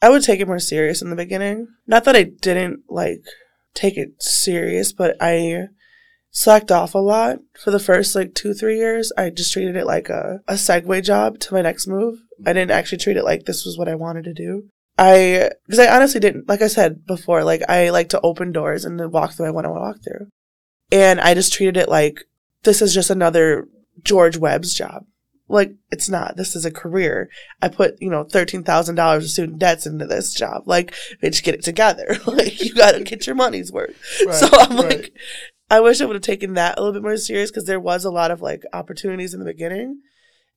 I 0.00 0.08
would 0.08 0.22
take 0.22 0.40
it 0.40 0.48
more 0.48 0.58
serious 0.58 1.00
in 1.00 1.10
the 1.10 1.16
beginning. 1.16 1.68
Not 1.86 2.04
that 2.04 2.16
I 2.16 2.24
didn't 2.24 2.80
like 2.88 3.22
take 3.74 3.96
it 3.96 4.20
serious, 4.22 4.92
but 4.92 5.16
I 5.20 5.68
slacked 6.30 6.72
off 6.72 6.94
a 6.94 6.98
lot 6.98 7.38
for 7.62 7.70
the 7.70 7.78
first 7.78 8.14
like 8.14 8.34
two, 8.34 8.54
three 8.54 8.78
years. 8.78 9.12
I 9.16 9.30
just 9.30 9.52
treated 9.52 9.76
it 9.76 9.86
like 9.86 10.08
a, 10.08 10.40
a 10.48 10.54
segue 10.54 11.04
job 11.04 11.38
to 11.40 11.54
my 11.54 11.62
next 11.62 11.86
move. 11.86 12.18
I 12.44 12.52
didn't 12.52 12.72
actually 12.72 12.98
treat 12.98 13.16
it 13.16 13.24
like 13.24 13.44
this 13.44 13.64
was 13.64 13.78
what 13.78 13.88
I 13.88 13.94
wanted 13.94 14.24
to 14.24 14.34
do. 14.34 14.64
I, 14.98 15.50
because 15.66 15.78
I 15.78 15.94
honestly 15.94 16.20
didn't, 16.20 16.48
like 16.48 16.62
I 16.62 16.66
said 16.66 17.06
before, 17.06 17.44
like 17.44 17.62
I 17.68 17.90
like 17.90 18.08
to 18.10 18.20
open 18.22 18.52
doors 18.52 18.84
and 18.84 18.98
then 18.98 19.10
walk 19.10 19.32
through 19.32 19.46
I 19.46 19.50
want 19.50 19.66
to 19.66 19.70
walk 19.70 19.96
through. 20.02 20.28
And 20.90 21.20
I 21.20 21.34
just 21.34 21.52
treated 21.52 21.76
it 21.76 21.88
like 21.88 22.24
this 22.64 22.82
is 22.82 22.94
just 22.94 23.10
another 23.10 23.68
George 24.02 24.36
Webb's 24.36 24.74
job. 24.74 25.04
Like 25.48 25.74
it's 25.90 26.08
not. 26.08 26.36
This 26.36 26.56
is 26.56 26.64
a 26.64 26.70
career. 26.70 27.28
I 27.60 27.68
put, 27.68 28.00
you 28.00 28.08
know, 28.08 28.24
thirteen 28.24 28.64
thousand 28.64 28.94
dollars 28.94 29.24
of 29.24 29.30
student 29.30 29.58
debts 29.58 29.86
into 29.86 30.06
this 30.06 30.32
job. 30.32 30.62
Like, 30.66 30.94
bitch, 31.22 31.42
get 31.42 31.54
it 31.54 31.62
together. 31.62 32.16
like 32.26 32.62
you 32.64 32.74
gotta 32.74 33.00
get 33.04 33.26
your 33.26 33.36
money's 33.36 33.70
worth. 33.70 33.96
so 34.32 34.48
I'm 34.52 34.76
like, 34.76 35.12
I 35.70 35.80
wish 35.80 36.00
I 36.00 36.06
would 36.06 36.16
have 36.16 36.22
taken 36.22 36.54
that 36.54 36.78
a 36.78 36.80
little 36.80 36.94
bit 36.94 37.02
more 37.02 37.16
serious 37.16 37.50
because 37.50 37.66
there 37.66 37.80
was 37.80 38.04
a 38.04 38.10
lot 38.10 38.30
of 38.30 38.40
like 38.40 38.62
opportunities 38.72 39.34
in 39.34 39.40
the 39.40 39.46
beginning 39.46 40.00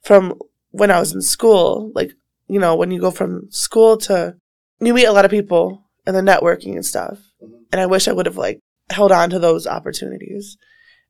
from 0.01 0.39
when 0.71 0.91
I 0.91 0.99
was 0.99 1.13
in 1.13 1.21
school. 1.21 1.91
Like, 1.93 2.13
you 2.47 2.59
know, 2.59 2.75
when 2.75 2.91
you 2.91 3.01
go 3.01 3.11
from 3.11 3.51
school 3.51 3.97
to 3.97 4.37
you 4.79 4.93
meet 4.93 5.05
a 5.05 5.11
lot 5.11 5.25
of 5.25 5.31
people 5.31 5.83
and 6.05 6.15
the 6.15 6.21
networking 6.21 6.75
and 6.75 6.85
stuff. 6.85 7.19
Mm-hmm. 7.41 7.63
And 7.71 7.81
I 7.81 7.85
wish 7.85 8.07
I 8.07 8.13
would 8.13 8.25
have 8.25 8.37
like 8.37 8.59
held 8.89 9.11
on 9.11 9.29
to 9.31 9.39
those 9.39 9.67
opportunities. 9.67 10.57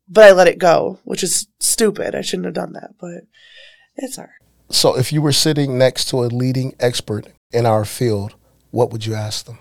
But 0.07 0.25
I 0.25 0.31
let 0.31 0.47
it 0.47 0.59
go, 0.59 0.99
which 1.03 1.23
is 1.23 1.47
stupid. 1.59 2.13
I 2.13 2.21
shouldn't 2.21 2.45
have 2.45 2.53
done 2.53 2.73
that, 2.73 2.91
but 2.99 3.23
it's 3.95 4.17
hard. 4.17 4.29
So, 4.69 4.97
if 4.97 5.11
you 5.11 5.21
were 5.21 5.31
sitting 5.31 5.77
next 5.77 6.05
to 6.09 6.23
a 6.23 6.27
leading 6.27 6.75
expert 6.79 7.27
in 7.51 7.65
our 7.65 7.85
field, 7.85 8.35
what 8.71 8.91
would 8.91 9.05
you 9.05 9.13
ask 9.13 9.45
them? 9.45 9.59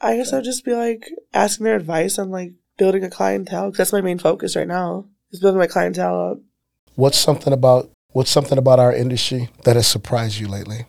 I 0.00 0.16
guess 0.16 0.32
I'd 0.32 0.44
just 0.44 0.64
be 0.64 0.74
like 0.74 1.08
asking 1.32 1.64
their 1.64 1.76
advice 1.76 2.18
on 2.18 2.30
like 2.30 2.52
building 2.76 3.04
a 3.04 3.10
clientele 3.10 3.66
because 3.66 3.78
that's 3.78 3.92
my 3.92 4.00
main 4.00 4.18
focus 4.18 4.56
right 4.56 4.66
now 4.66 5.06
is 5.30 5.40
building 5.40 5.58
my 5.58 5.66
clientele 5.66 6.32
up. 6.32 6.38
What's 6.94 7.18
something 7.18 7.52
about 7.52 7.90
what's 8.08 8.30
something 8.30 8.58
about 8.58 8.78
our 8.78 8.92
industry 8.92 9.50
that 9.64 9.76
has 9.76 9.86
surprised 9.86 10.38
you 10.38 10.48
lately? 10.48 10.86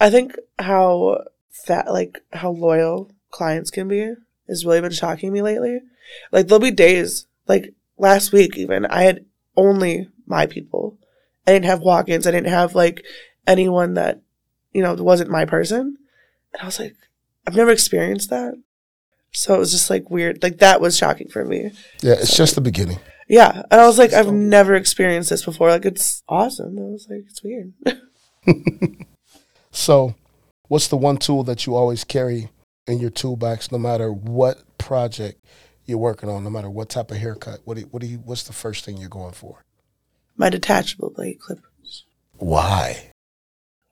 I 0.00 0.10
think 0.10 0.36
how 0.58 1.24
fat, 1.50 1.92
like 1.92 2.22
how 2.32 2.50
loyal 2.50 3.10
clients 3.30 3.70
can 3.70 3.88
be 3.88 4.14
has 4.48 4.64
really 4.64 4.80
been 4.80 4.92
shocking 4.92 5.32
me 5.32 5.42
lately. 5.42 5.80
Like 6.32 6.46
there'll 6.46 6.60
be 6.60 6.70
days, 6.70 7.26
like 7.46 7.74
last 7.98 8.32
week 8.32 8.56
even, 8.56 8.86
I 8.86 9.02
had 9.02 9.24
only 9.56 10.08
my 10.26 10.46
people. 10.46 10.98
I 11.46 11.52
didn't 11.52 11.66
have 11.66 11.80
walk-ins. 11.80 12.26
I 12.26 12.30
didn't 12.30 12.48
have 12.48 12.74
like 12.74 13.04
anyone 13.46 13.94
that, 13.94 14.20
you 14.72 14.82
know, 14.82 14.94
wasn't 14.94 15.30
my 15.30 15.44
person. 15.44 15.96
And 16.52 16.62
I 16.62 16.66
was 16.66 16.78
like, 16.78 16.96
I've 17.46 17.56
never 17.56 17.70
experienced 17.70 18.30
that. 18.30 18.54
So 19.32 19.54
it 19.54 19.58
was 19.58 19.72
just 19.72 19.90
like 19.90 20.10
weird. 20.10 20.42
Like 20.42 20.58
that 20.58 20.80
was 20.80 20.96
shocking 20.96 21.28
for 21.28 21.44
me. 21.44 21.72
Yeah, 22.02 22.14
it's 22.14 22.36
just 22.36 22.54
the 22.54 22.60
beginning. 22.60 22.98
Yeah. 23.28 23.62
And 23.70 23.80
I 23.80 23.86
was 23.86 23.98
like, 23.98 24.12
I've 24.12 24.32
never 24.32 24.74
experienced 24.74 25.30
this 25.30 25.44
before. 25.44 25.70
Like 25.70 25.84
it's 25.84 26.22
awesome. 26.28 26.78
I 26.78 26.82
was 26.82 27.06
like, 27.08 27.24
it's 27.28 27.42
weird. 27.42 27.72
So, 29.70 30.14
what's 30.66 30.88
the 30.88 30.96
one 30.96 31.18
tool 31.18 31.44
that 31.44 31.66
you 31.66 31.74
always 31.74 32.02
carry 32.02 32.48
in 32.86 32.98
your 32.98 33.10
toolbox, 33.10 33.70
no 33.70 33.78
matter 33.78 34.10
what 34.12 34.58
project 34.78 35.44
you're 35.88 35.98
working 35.98 36.28
on, 36.28 36.44
no 36.44 36.50
matter 36.50 36.70
what 36.70 36.88
type 36.88 37.10
of 37.10 37.16
haircut? 37.16 37.60
What 37.64 37.74
do 37.74 37.80
you, 37.80 37.86
what 37.88 38.02
do 38.02 38.06
you? 38.06 38.18
What's 38.18 38.44
the 38.44 38.52
first 38.52 38.84
thing 38.84 38.96
you're 38.98 39.08
going 39.08 39.32
for? 39.32 39.64
my 40.38 40.48
detachable 40.48 41.10
blade 41.10 41.40
clippers. 41.40 42.04
Why? 42.36 43.10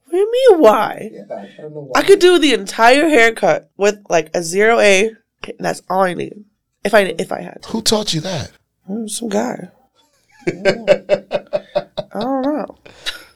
What 0.04 0.12
do 0.12 0.16
you 0.16 0.32
mean 0.32 0.60
why? 0.60 1.10
I 1.30 1.60
don't 1.60 1.74
know 1.74 1.90
I 1.94 2.02
could 2.02 2.20
do 2.20 2.38
the 2.38 2.54
entire 2.54 3.08
haircut 3.08 3.70
with 3.76 3.98
like 4.08 4.30
a 4.34 4.42
zero 4.42 4.78
A. 4.78 5.08
and 5.08 5.54
That's 5.58 5.82
all 5.90 6.02
I 6.02 6.14
need. 6.14 6.44
If 6.84 6.94
I 6.94 7.00
if 7.18 7.32
I 7.32 7.42
had 7.42 7.62
to. 7.62 7.68
Who 7.70 7.82
taught 7.82 8.14
you 8.14 8.20
that? 8.20 8.52
Mm, 8.88 9.10
some 9.10 9.28
guy. 9.28 9.70
I 10.46 12.20
don't 12.20 12.42
know. 12.42 12.76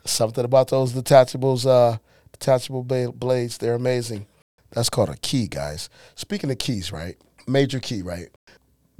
Something 0.04 0.44
about 0.44 0.68
those 0.68 0.92
detachables, 0.92 1.66
uh, 1.66 1.98
detachable 2.32 2.84
blades. 2.84 3.58
They're 3.58 3.74
amazing. 3.74 4.26
That's 4.70 4.88
called 4.88 5.08
a 5.08 5.16
key, 5.16 5.48
guys. 5.48 5.90
Speaking 6.14 6.50
of 6.52 6.58
keys, 6.58 6.92
right? 6.92 7.16
Major 7.50 7.80
key, 7.80 8.02
right? 8.02 8.28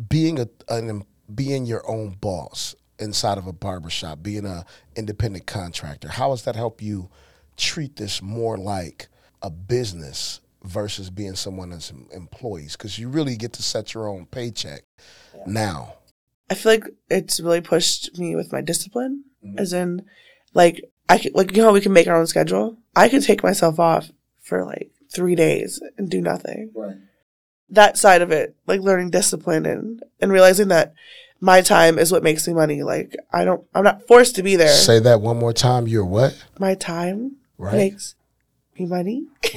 Being 0.09 0.40
a 0.40 0.49
an, 0.69 1.04
being 1.35 1.66
your 1.66 1.88
own 1.88 2.16
boss 2.21 2.75
inside 2.99 3.38
of 3.38 3.47
a 3.47 3.52
barbershop, 3.52 4.23
being 4.23 4.45
a 4.45 4.64
independent 4.97 5.47
contractor. 5.47 6.09
How 6.09 6.30
has 6.30 6.42
that 6.45 6.57
helped 6.57 6.83
you 6.83 7.09
treat 7.57 7.97
this 7.97 8.23
more 8.23 8.57
like 8.57 9.09
a 9.42 9.50
business 9.50 10.40
versus 10.62 11.11
being 11.11 11.35
someone 11.35 11.73
as 11.73 11.92
employees? 12.12 12.76
Because 12.76 12.99
you 12.99 13.09
really 13.09 13.37
get 13.37 13.52
to 13.54 13.62
set 13.62 13.95
your 13.95 14.09
own 14.09 14.26
paycheck 14.26 14.83
now. 15.47 15.95
I 16.50 16.54
feel 16.54 16.73
like 16.73 16.85
it's 17.09 17.40
really 17.40 17.61
pushed 17.61 18.19
me 18.19 18.35
with 18.35 18.52
my 18.52 18.61
discipline, 18.61 19.25
mm-hmm. 19.45 19.59
as 19.59 19.73
in, 19.73 20.04
like 20.52 20.85
I 21.09 21.19
could, 21.19 21.35
like 21.35 21.52
you 21.52 21.59
know 21.59 21.69
how 21.69 21.75
we 21.75 21.80
can 21.80 21.92
make 21.92 22.09
our 22.09 22.19
own 22.19 22.26
schedule. 22.26 22.76
I 22.97 23.09
could 23.09 23.23
take 23.23 23.42
myself 23.42 23.78
off 23.78 24.11
for 24.40 24.64
like 24.64 24.90
three 25.12 25.35
days 25.35 25.80
and 25.97 26.11
do 26.11 26.21
nothing. 26.21 26.73
Right. 26.75 26.97
That 27.70 27.96
side 27.98 28.22
of 28.22 28.30
it, 28.32 28.54
like 28.66 28.80
learning 28.80 29.10
discipline 29.10 29.64
and, 29.66 30.02
and 30.20 30.32
realizing 30.32 30.68
that 30.68 30.92
my 31.40 31.60
time 31.62 31.98
is 31.98 32.10
what 32.12 32.22
makes 32.22 32.46
me 32.46 32.52
money. 32.54 32.82
Like 32.82 33.16
I 33.32 33.44
don't, 33.44 33.64
I'm 33.74 33.84
not 33.84 34.06
forced 34.06 34.34
to 34.36 34.42
be 34.42 34.56
there. 34.56 34.68
Say 34.74 34.98
that 35.00 35.20
one 35.20 35.38
more 35.38 35.52
time. 35.52 35.86
You're 35.86 36.04
what? 36.04 36.36
my 36.58 36.74
time 36.74 37.36
Right. 37.58 37.76
makes 37.76 38.14
me 38.78 38.86
money. 38.86 39.26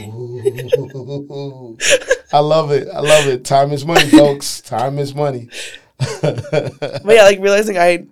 I 2.33 2.39
love 2.39 2.71
it. 2.71 2.87
I 2.93 2.99
love 2.99 3.27
it. 3.27 3.45
Time 3.45 3.71
is 3.71 3.85
money, 3.85 4.09
folks. 4.09 4.61
Time 4.61 4.97
is 4.99 5.13
money. 5.15 5.49
But 6.21 7.03
yeah, 7.05 7.23
like 7.23 7.39
realizing 7.39 7.77
I 7.77 8.07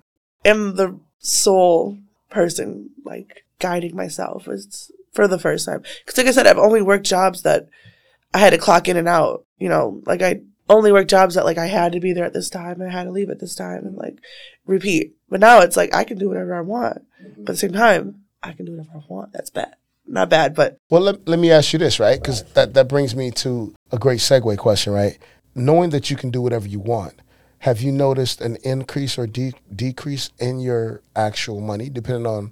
am 0.46 0.76
the 0.76 0.98
sole 1.20 1.98
person 2.30 2.90
like 3.04 3.44
guiding 3.60 3.96
myself 3.96 4.48
is 4.48 4.92
for 5.12 5.28
the 5.28 5.40
first 5.40 5.66
time. 5.66 5.84
Because 6.06 6.18
like 6.18 6.28
I 6.28 6.32
said, 6.32 6.48
I've 6.48 6.58
only 6.58 6.82
worked 6.82 7.06
jobs 7.06 7.42
that 7.42 7.68
I 8.34 8.40
had 8.40 8.52
to 8.52 8.58
clock 8.58 8.88
in 8.88 8.98
and 8.98 9.08
out. 9.08 9.46
You 9.58 9.70
know, 9.70 10.02
like 10.06 10.22
I 10.22 10.42
only 10.70 10.92
worked 10.92 11.10
jobs 11.10 11.36
that 11.36 11.46
like 11.46 11.58
I 11.58 11.68
had 11.68 11.92
to 11.94 12.00
be 12.00 12.14
there 12.14 12.26
at 12.26 12.34
this 12.34 12.50
time 12.50 12.82
and 12.82 12.90
I 12.90 12.94
had 12.94 13.04
to 13.04 13.12
leave 13.12 13.30
at 13.30 13.40
this 13.40 13.56
time 13.56 13.86
and 13.86 13.96
like 13.96 14.20
repeat. 14.66 15.16
But 15.30 15.40
now 15.40 15.60
it's 15.60 15.78
like 15.78 15.94
I 15.94 16.04
can 16.04 16.18
do 16.18 16.30
whatever 16.30 16.56
I 16.56 16.62
want. 16.62 17.06
Mm-hmm. 17.22 17.44
But 17.44 17.52
at 17.52 17.56
the 17.56 17.58
same 17.58 17.74
time, 17.74 18.22
I 18.42 18.54
can 18.54 18.66
do 18.66 18.74
whatever 18.74 18.98
I 18.98 19.02
want. 19.08 19.34
That's 19.34 19.50
bad. 19.50 19.76
Not 20.08 20.30
bad, 20.30 20.56
but 20.56 20.78
Well, 20.90 21.02
let, 21.02 21.28
let 21.28 21.40
me 21.40 21.52
ask 21.52 21.74
you 21.74 21.80
this, 21.80 22.00
right? 22.00 22.20
Because 22.20 22.44
that, 22.54 22.74
that 22.74 22.88
brings 22.88 23.16
me 23.16 23.32
to 23.32 23.74
a 23.92 23.98
great 23.98 24.20
segue 24.20 24.58
question, 24.58 24.94
right? 24.94 25.18
Knowing 25.54 25.92
that 25.92 26.10
you 26.10 26.18
can 26.18 26.32
do 26.32 26.42
whatever 26.42 26.68
you 26.68 26.80
want, 26.80 27.14
have 27.60 27.82
you 27.82 27.92
noticed 27.92 28.42
an 28.42 28.58
increase 28.64 29.18
or 29.18 29.28
de- 29.28 29.54
decrease 29.74 30.32
in 30.40 30.60
your 30.60 31.02
actual 31.16 31.62
money 31.62 31.90
depending 31.90 32.26
on 32.26 32.52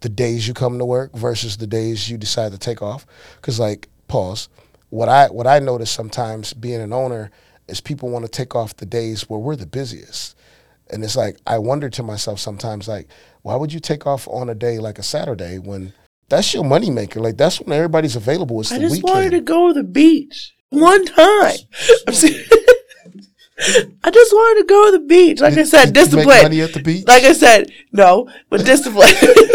the 0.00 0.08
days 0.08 0.48
you 0.48 0.54
come 0.54 0.78
to 0.78 0.84
work 0.84 1.12
versus 1.12 1.58
the 1.58 1.66
days 1.66 2.08
you 2.08 2.16
decide 2.16 2.52
to 2.52 2.58
take 2.58 2.80
off? 2.80 3.06
Because, 3.36 3.60
like, 3.60 3.88
pause. 4.08 4.48
What 4.92 5.08
I 5.08 5.28
what 5.28 5.46
I 5.46 5.58
notice 5.58 5.90
sometimes 5.90 6.52
being 6.52 6.82
an 6.82 6.92
owner 6.92 7.30
is 7.66 7.80
people 7.80 8.10
want 8.10 8.26
to 8.26 8.30
take 8.30 8.54
off 8.54 8.76
the 8.76 8.84
days 8.84 9.22
where 9.26 9.40
we're 9.40 9.56
the 9.56 9.64
busiest. 9.64 10.36
And 10.90 11.02
it's 11.02 11.16
like 11.16 11.38
I 11.46 11.56
wonder 11.56 11.88
to 11.88 12.02
myself 12.02 12.40
sometimes, 12.40 12.88
like, 12.88 13.08
why 13.40 13.56
would 13.56 13.72
you 13.72 13.80
take 13.80 14.06
off 14.06 14.28
on 14.28 14.50
a 14.50 14.54
day 14.54 14.78
like 14.78 14.98
a 14.98 15.02
Saturday 15.02 15.58
when 15.58 15.94
that's 16.28 16.52
your 16.52 16.62
moneymaker? 16.62 17.22
Like 17.22 17.38
that's 17.38 17.58
when 17.58 17.72
everybody's 17.72 18.16
available. 18.16 18.60
It's 18.60 18.70
I 18.70 18.76
the 18.76 18.82
just 18.82 18.96
weekend. 18.96 19.14
wanted 19.14 19.30
to 19.30 19.40
go 19.40 19.68
to 19.68 19.72
the 19.72 19.82
beach 19.82 20.54
one 20.68 21.06
time. 21.06 21.56
I 24.04 24.10
just 24.10 24.32
wanted 24.32 24.60
to 24.60 24.66
go 24.66 24.90
to 24.90 24.98
the 24.98 25.04
beach. 25.06 25.40
Like 25.40 25.56
I 25.56 25.62
said, 25.62 25.86
did 25.86 25.94
discipline. 25.94 26.42
money 26.42 26.60
at 26.60 26.74
the 26.74 26.82
beach. 26.82 27.06
Like 27.06 27.22
I 27.22 27.32
said, 27.32 27.70
no, 27.92 28.28
but 28.50 28.62
discipline. 28.66 29.08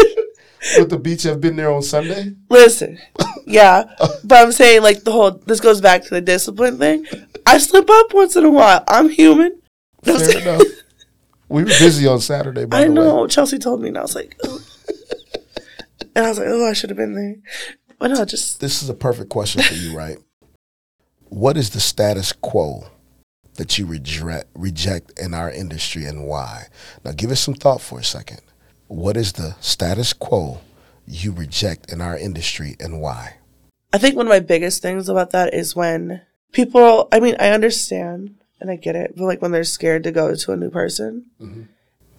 Would 0.76 0.90
the 0.90 0.98
beach 0.98 1.22
have 1.22 1.40
been 1.40 1.56
there 1.56 1.70
on 1.70 1.82
Sunday? 1.82 2.34
Listen, 2.50 2.98
yeah, 3.46 3.84
but 4.24 4.38
I'm 4.44 4.52
saying 4.52 4.82
like 4.82 5.04
the 5.04 5.12
whole. 5.12 5.30
This 5.32 5.60
goes 5.60 5.80
back 5.80 6.02
to 6.04 6.10
the 6.10 6.20
discipline 6.20 6.78
thing. 6.78 7.06
I 7.46 7.58
slip 7.58 7.88
up 7.88 8.12
once 8.14 8.36
in 8.36 8.44
a 8.44 8.50
while. 8.50 8.84
I'm 8.88 9.08
human. 9.08 9.60
Fair 10.02 10.38
enough. 10.38 10.62
We 11.48 11.62
were 11.62 11.68
busy 11.68 12.06
on 12.06 12.20
Saturday, 12.20 12.66
by 12.66 12.78
I 12.78 12.84
the 12.84 12.90
way. 12.90 12.94
know. 12.94 13.26
Chelsea 13.26 13.58
told 13.58 13.80
me, 13.80 13.88
and 13.88 13.98
I 13.98 14.02
was 14.02 14.14
like, 14.14 14.36
"Ugh." 14.44 14.60
and 16.14 16.26
I 16.26 16.28
was 16.28 16.38
like, 16.38 16.48
oh, 16.48 16.68
I 16.68 16.72
should 16.72 16.90
have 16.90 16.96
been 16.96 17.14
there. 17.14 17.36
But 17.98 18.08
no, 18.10 18.24
just 18.24 18.60
This 18.60 18.82
is 18.82 18.88
a 18.88 18.94
perfect 18.94 19.30
question 19.30 19.62
for 19.62 19.74
you, 19.74 19.96
right? 19.96 20.18
What 21.30 21.56
is 21.56 21.70
the 21.70 21.80
status 21.80 22.32
quo 22.32 22.88
that 23.54 23.78
you 23.78 23.86
reject 23.86 24.46
reject 24.54 25.18
in 25.18 25.34
our 25.34 25.50
industry 25.50 26.04
and 26.04 26.26
why? 26.26 26.66
Now, 27.04 27.12
give 27.12 27.30
us 27.30 27.40
some 27.40 27.54
thought 27.54 27.80
for 27.80 27.98
a 27.98 28.04
second. 28.04 28.40
What 28.88 29.16
is 29.16 29.32
the 29.34 29.54
status 29.60 30.12
quo 30.12 30.60
you 31.06 31.32
reject 31.32 31.92
in 31.92 32.00
our 32.00 32.16
industry 32.18 32.76
and 32.80 33.00
why? 33.00 33.36
I 33.92 33.98
think 33.98 34.16
one 34.16 34.26
of 34.26 34.30
my 34.30 34.40
biggest 34.40 34.82
things 34.82 35.08
about 35.08 35.30
that 35.30 35.54
is 35.54 35.76
when 35.76 36.22
people, 36.52 37.08
I 37.12 37.20
mean, 37.20 37.36
I 37.38 37.50
understand 37.50 38.34
and 38.60 38.70
I 38.70 38.76
get 38.76 38.96
it, 38.96 39.14
but 39.16 39.24
like 39.24 39.40
when 39.40 39.50
they're 39.52 39.64
scared 39.64 40.02
to 40.04 40.12
go 40.12 40.34
to 40.34 40.52
a 40.52 40.56
new 40.56 40.70
person. 40.70 41.26
Mhm. 41.40 41.68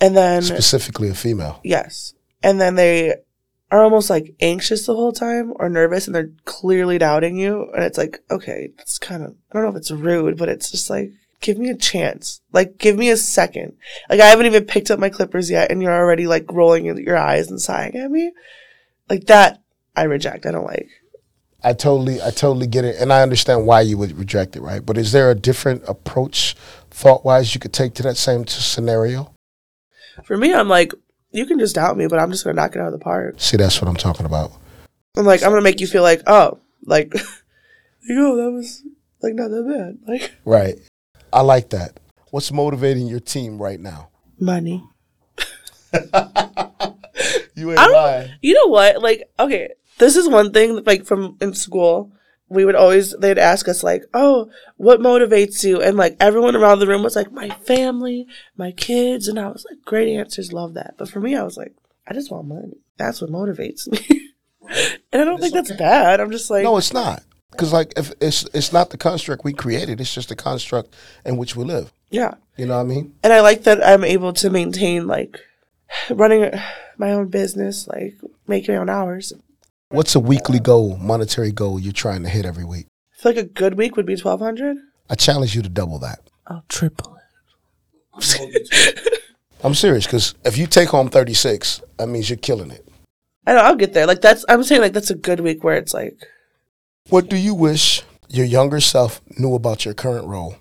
And 0.02 0.16
then, 0.16 0.42
Specifically, 0.44 1.10
a 1.10 1.14
female. 1.16 1.60
yes. 1.64 2.14
And 2.42 2.60
then 2.62 2.76
they 2.76 3.16
are 3.70 3.84
almost 3.84 4.10
like 4.10 4.34
anxious 4.40 4.86
the 4.86 4.96
whole 4.96 5.12
time 5.12 5.54
or 5.58 5.70
nervous 5.70 6.08
and 6.08 6.16
they're 6.16 6.32
clearly 6.46 6.98
doubting 6.98 7.38
you. 7.38 7.70
And 7.76 7.84
it's 7.84 7.98
like, 7.98 8.22
okay, 8.32 8.70
it's 8.80 8.98
kind 8.98 9.24
of, 9.24 9.32
I 9.52 9.54
don't 9.54 9.64
know 9.64 9.70
if 9.70 9.76
it's 9.76 9.92
rude, 9.92 10.38
but 10.38 10.50
it's 10.50 10.72
just 10.72 10.90
like, 10.90 11.12
give 11.42 11.58
me 11.58 11.70
a 11.70 11.76
chance. 11.76 12.42
Like, 12.52 12.78
give 12.78 12.98
me 12.98 13.10
a 13.10 13.18
second. 13.18 13.74
Like, 14.10 14.20
I 14.20 14.28
haven't 14.28 14.46
even 14.46 14.66
picked 14.66 14.92
up 14.92 15.00
my 15.00 15.10
clippers 15.10 15.50
yet 15.50 15.72
and 15.72 15.82
you're 15.82 15.94
already 15.94 16.28
like 16.28 16.52
rolling 16.52 16.86
your 16.86 17.18
eyes 17.18 17.50
and 17.50 17.62
sighing 17.62 17.96
at 17.96 18.12
me. 18.12 18.32
Like, 19.10 19.26
that 19.28 19.62
I 19.96 20.04
reject. 20.04 20.46
I 20.46 20.52
don't 20.52 20.66
like. 20.66 20.90
I 21.64 21.74
totally, 21.74 22.22
I 22.22 22.32
totally 22.32 22.68
get 22.68 22.86
it, 22.86 22.96
and 23.02 23.12
I 23.12 23.22
understand 23.22 23.66
why 23.66 23.82
you 23.82 23.98
would 23.98 24.18
reject 24.18 24.56
it, 24.56 24.62
right? 24.62 24.86
But 24.86 24.98
is 24.98 25.12
there 25.12 25.30
a 25.30 25.36
different 25.36 25.84
approach, 25.90 26.56
thought 26.90 27.26
wise, 27.26 27.54
you 27.54 27.60
could 27.60 27.74
take 27.74 27.96
to 27.96 28.04
that 28.04 28.16
same 28.16 28.46
t- 28.46 28.54
scenario? 28.54 29.34
For 30.24 30.38
me, 30.38 30.54
I'm 30.54 30.70
like, 30.70 30.94
you 31.32 31.46
can 31.46 31.60
just 31.60 31.76
doubt 31.76 31.98
me, 31.98 32.08
but 32.08 32.18
I'm 32.18 32.32
just 32.32 32.46
gonna 32.46 32.56
knock 32.56 32.76
it 32.76 32.80
out 32.80 32.88
of 32.88 32.94
the 32.94 33.04
park. 33.04 33.36
See, 33.40 33.58
that's 33.58 33.82
what 33.82 33.90
I'm 33.90 33.98
talking 33.98 34.26
about. 34.26 34.54
I'm 35.18 35.26
like, 35.26 35.44
I'm 35.44 35.50
gonna 35.50 35.62
make 35.62 35.82
you 35.82 35.88
feel 35.88 36.02
like, 36.02 36.22
oh, 36.28 36.60
like, 36.86 37.14
like, 37.14 37.24
oh, 38.12 38.38
that 38.38 38.52
was 38.52 38.84
like 39.22 39.34
not 39.34 39.50
that 39.50 39.68
bad. 39.68 40.12
Like 40.12 40.32
Right. 40.46 40.80
I 41.32 41.42
like 41.42 41.70
that. 41.70 42.00
What's 42.32 42.52
motivating 42.52 43.08
your 43.08 43.20
team 43.20 43.62
right 43.62 43.80
now? 43.80 44.10
money. 44.40 44.84
You 47.56 47.72
ain't 47.72 47.92
lying. 47.92 48.32
You 48.42 48.54
know 48.54 48.68
what? 48.68 49.02
Like, 49.02 49.30
okay, 49.38 49.74
this 49.98 50.16
is 50.16 50.30
one 50.30 50.54
thing. 50.54 50.82
Like 50.86 51.06
from 51.06 51.38
in 51.42 51.54
school, 51.54 52.14
we 52.48 52.64
would 52.64 52.76
always 52.76 53.12
they'd 53.18 53.38
ask 53.38 53.68
us 53.68 53.84
like, 53.84 54.04
oh, 54.14 54.50
what 54.78 55.02
motivates 55.02 55.64
you? 55.64 55.82
And 55.82 55.98
like 55.98 56.16
everyone 56.22 56.56
around 56.56 56.80
the 56.80 56.88
room 56.88 57.04
was 57.04 57.18
like, 57.18 57.34
my 57.34 57.50
family, 57.50 58.28
my 58.56 58.72
kids, 58.72 59.28
and 59.28 59.38
I 59.38 59.50
was 59.50 59.66
like, 59.70 59.82
great 59.84 60.16
answers, 60.16 60.54
love 60.54 60.74
that. 60.76 60.96
But 60.98 61.10
for 61.10 61.20
me, 61.20 61.36
I 61.36 61.44
was 61.44 61.58
like, 61.58 61.76
I 62.08 62.14
just 62.14 62.32
want 62.32 62.48
money. 62.48 62.78
That's 62.98 63.22
what 63.22 63.30
motivates 63.30 63.88
me. 63.92 64.30
and 65.12 65.22
I 65.22 65.26
don't 65.26 65.42
think 65.42 65.54
that's 65.54 65.74
bad. 65.74 66.22
I'm 66.22 66.32
just 66.32 66.50
like, 66.50 66.64
No, 66.64 66.78
it's 66.78 66.94
not. 66.94 67.24
Because 67.52 67.74
like, 67.74 67.94
if 67.98 68.14
it's 68.22 68.44
it's 68.54 68.72
not 68.72 68.90
the 68.90 68.98
construct 68.98 69.44
we 69.44 69.54
created, 69.54 70.00
it's 70.00 70.14
just 70.14 70.30
the 70.30 70.36
construct 70.36 70.96
in 71.26 71.38
which 71.38 71.56
we 71.56 71.64
live. 71.64 71.92
yeah. 72.10 72.36
You 72.58 72.66
know 72.66 72.76
what 72.76 72.92
I 72.92 72.96
mean? 72.96 73.14
and 73.24 73.32
I 73.32 73.40
like 73.40 73.64
that 73.64 73.86
I'm 73.86 74.04
able 74.04 74.34
to 74.34 74.50
maintain 74.50 75.08
like 75.08 75.40
running 76.10 76.52
my 76.98 77.14
own 77.14 77.30
business, 77.30 77.88
like 77.88 78.16
making 78.48 78.76
my 78.76 78.82
own 78.82 78.90
hours. 78.90 79.32
What's 79.88 80.14
a 80.14 80.20
weekly 80.20 80.60
goal, 80.60 80.98
monetary 80.98 81.54
goal 81.54 81.80
you're 81.80 81.94
trying 81.94 82.22
to 82.24 82.30
hit 82.30 82.46
every 82.46 82.66
week? 82.66 82.88
I 83.18 83.22
feel 83.22 83.32
like 83.32 83.46
a 83.46 83.48
good 83.48 83.76
week 83.76 83.96
would 83.96 84.06
be 84.06 84.18
twelve 84.18 84.42
hundred. 84.42 84.78
I 85.10 85.16
challenge 85.16 85.56
you 85.56 85.62
to 85.62 85.70
double 85.70 86.00
that. 86.00 86.20
I'll 86.48 86.66
triple 86.68 87.16
it. 87.16 89.00
I'm 89.64 89.74
serious 89.74 90.06
because 90.06 90.36
if 90.44 90.58
you 90.58 90.68
take 90.68 90.90
home 90.90 91.10
36, 91.10 91.82
that 91.98 92.08
means 92.08 92.30
you're 92.30 92.38
killing 92.38 92.72
it. 92.72 92.88
I 93.48 93.54
know 93.54 93.60
I'll 93.60 93.76
get 93.76 93.94
there. 93.94 94.06
Like 94.06 94.22
that's 94.22 94.46
I'm 94.50 94.64
saying 94.64 94.82
like 94.82 94.94
that's 94.94 95.10
a 95.10 95.16
good 95.16 95.40
week 95.40 95.64
where 95.64 95.78
it's 95.78 95.94
like 95.94 96.18
What 97.10 97.28
do 97.28 97.38
you 97.38 97.56
wish 97.56 98.04
your 98.28 98.46
younger 98.46 98.80
self 98.80 99.22
knew 99.38 99.56
about 99.56 99.86
your 99.86 99.94
current 99.94 100.28
role? 100.28 100.56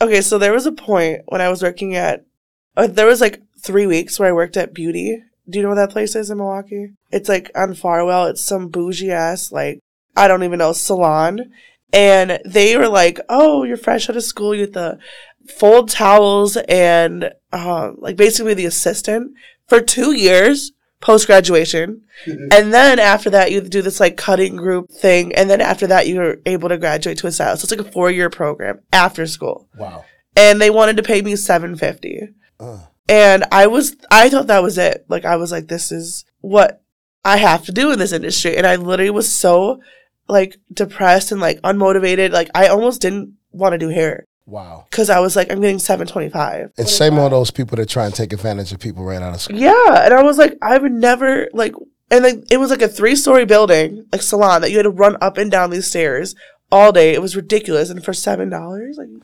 okay. 0.00 0.20
So 0.20 0.38
there 0.38 0.52
was 0.52 0.66
a 0.66 0.72
point 0.72 1.22
when 1.26 1.40
I 1.40 1.48
was 1.48 1.62
working 1.62 1.96
at 1.96 2.24
uh, 2.76 2.86
there 2.86 3.06
was 3.06 3.20
like 3.20 3.42
three 3.62 3.86
weeks 3.86 4.18
where 4.18 4.28
I 4.28 4.32
worked 4.32 4.56
at 4.56 4.74
Beauty. 4.74 5.22
Do 5.48 5.58
you 5.58 5.62
know 5.62 5.70
what 5.70 5.76
that 5.76 5.90
place 5.90 6.14
is 6.14 6.30
in 6.30 6.38
Milwaukee? 6.38 6.90
It's 7.10 7.28
like 7.28 7.50
on 7.54 7.74
Farwell. 7.74 8.26
It's 8.26 8.42
some 8.42 8.68
bougie 8.68 9.10
ass 9.10 9.50
like 9.50 9.80
I 10.16 10.28
don't 10.28 10.42
even 10.44 10.58
know 10.58 10.72
salon. 10.72 11.50
And 11.90 12.38
they 12.44 12.76
were 12.76 12.88
like, 12.88 13.18
"Oh, 13.30 13.64
you're 13.64 13.78
fresh 13.78 14.10
out 14.10 14.16
of 14.16 14.22
school. 14.22 14.54
You 14.54 14.62
have 14.62 14.72
to 14.72 14.98
fold 15.48 15.88
towels 15.88 16.58
and 16.68 17.32
um, 17.52 17.96
like 17.98 18.16
basically 18.16 18.52
the 18.52 18.66
assistant 18.66 19.32
for 19.66 19.80
two 19.80 20.12
years 20.12 20.72
post 21.00 21.26
graduation." 21.26 22.02
And 22.26 22.74
then 22.74 22.98
after 22.98 23.30
that, 23.30 23.52
you 23.52 23.60
do 23.60 23.82
this 23.82 24.00
like 24.00 24.16
cutting 24.16 24.56
group 24.56 24.90
thing. 24.90 25.34
And 25.34 25.48
then 25.48 25.60
after 25.60 25.86
that, 25.86 26.08
you're 26.08 26.38
able 26.46 26.68
to 26.68 26.78
graduate 26.78 27.18
to 27.18 27.26
a 27.26 27.32
stylist. 27.32 27.62
So 27.62 27.66
it's 27.66 27.78
like 27.78 27.88
a 27.88 27.92
four 27.92 28.10
year 28.10 28.30
program 28.30 28.80
after 28.92 29.26
school. 29.26 29.68
Wow. 29.76 30.04
And 30.36 30.60
they 30.60 30.70
wanted 30.70 30.96
to 30.96 31.02
pay 31.02 31.22
me 31.22 31.36
seven 31.36 31.76
fifty. 31.76 32.28
Uh, 32.58 32.80
And 33.08 33.44
I 33.50 33.66
was, 33.68 33.96
I 34.10 34.28
thought 34.28 34.48
that 34.48 34.62
was 34.62 34.76
it. 34.76 35.06
Like 35.08 35.24
I 35.24 35.36
was 35.36 35.50
like, 35.50 35.68
this 35.68 35.90
is 35.90 36.24
what 36.40 36.82
I 37.24 37.38
have 37.38 37.64
to 37.64 37.72
do 37.72 37.90
in 37.90 37.98
this 37.98 38.12
industry. 38.12 38.56
And 38.56 38.66
I 38.66 38.76
literally 38.76 39.10
was 39.10 39.30
so 39.30 39.80
like 40.28 40.58
depressed 40.72 41.32
and 41.32 41.40
like 41.40 41.60
unmotivated. 41.62 42.32
Like 42.32 42.50
I 42.54 42.68
almost 42.68 43.00
didn't 43.00 43.34
want 43.50 43.72
to 43.72 43.78
do 43.78 43.88
hair 43.88 44.24
wow. 44.48 44.86
because 44.90 45.10
I 45.10 45.20
was 45.20 45.36
like, 45.36 45.52
I'm 45.52 45.60
getting 45.60 45.78
seven 45.78 46.06
twenty 46.06 46.28
five. 46.28 46.72
And 46.78 46.88
same 46.88 47.18
on 47.18 47.30
those 47.30 47.50
people 47.50 47.76
that 47.76 47.88
try 47.88 48.06
and 48.06 48.14
take 48.14 48.32
advantage 48.32 48.72
of 48.72 48.80
people 48.80 49.04
right 49.04 49.22
out 49.22 49.34
of 49.34 49.40
school. 49.40 49.56
Yeah, 49.56 50.04
and 50.04 50.14
I 50.14 50.22
was 50.22 50.38
like, 50.38 50.56
I 50.62 50.78
would 50.78 50.92
never 50.92 51.48
like, 51.52 51.74
and 52.10 52.24
like 52.24 52.44
it 52.50 52.58
was 52.58 52.70
like 52.70 52.82
a 52.82 52.88
three 52.88 53.16
story 53.16 53.44
building, 53.44 54.06
like 54.12 54.22
salon 54.22 54.62
that 54.62 54.70
you 54.70 54.76
had 54.76 54.84
to 54.84 54.90
run 54.90 55.16
up 55.20 55.38
and 55.38 55.50
down 55.50 55.70
these 55.70 55.86
stairs 55.86 56.34
all 56.72 56.92
day. 56.92 57.14
It 57.14 57.22
was 57.22 57.36
ridiculous, 57.36 57.90
and 57.90 58.04
for 58.04 58.12
seven 58.12 58.48
dollars, 58.50 58.98
like. 58.98 59.08
you 59.08 59.20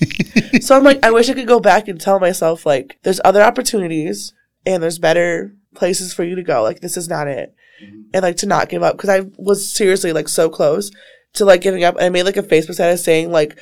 so 0.60 0.76
I'm 0.76 0.84
like, 0.84 1.04
I 1.04 1.10
wish 1.10 1.28
I 1.28 1.34
could 1.34 1.48
go 1.48 1.60
back 1.60 1.88
and 1.88 2.00
tell 2.00 2.20
myself 2.20 2.64
like, 2.64 2.98
there's 3.02 3.20
other 3.24 3.42
opportunities 3.42 4.32
and 4.66 4.82
there's 4.82 4.98
better 4.98 5.54
places 5.74 6.12
for 6.12 6.24
you 6.24 6.34
to 6.34 6.42
go. 6.42 6.62
Like 6.62 6.80
this 6.80 6.96
is 6.96 7.08
not 7.08 7.28
it, 7.28 7.54
mm-hmm. 7.82 8.02
and 8.12 8.22
like 8.22 8.36
to 8.38 8.46
not 8.46 8.68
give 8.68 8.82
up 8.82 8.96
because 8.96 9.10
I 9.10 9.30
was 9.36 9.70
seriously 9.70 10.12
like 10.12 10.28
so 10.28 10.48
close 10.48 10.90
to 11.34 11.44
like 11.44 11.60
giving 11.60 11.84
up. 11.84 11.96
I 11.98 12.08
made 12.08 12.24
like 12.24 12.36
a 12.36 12.42
Facebook 12.42 12.74
status 12.74 13.04
saying 13.04 13.30
like 13.30 13.58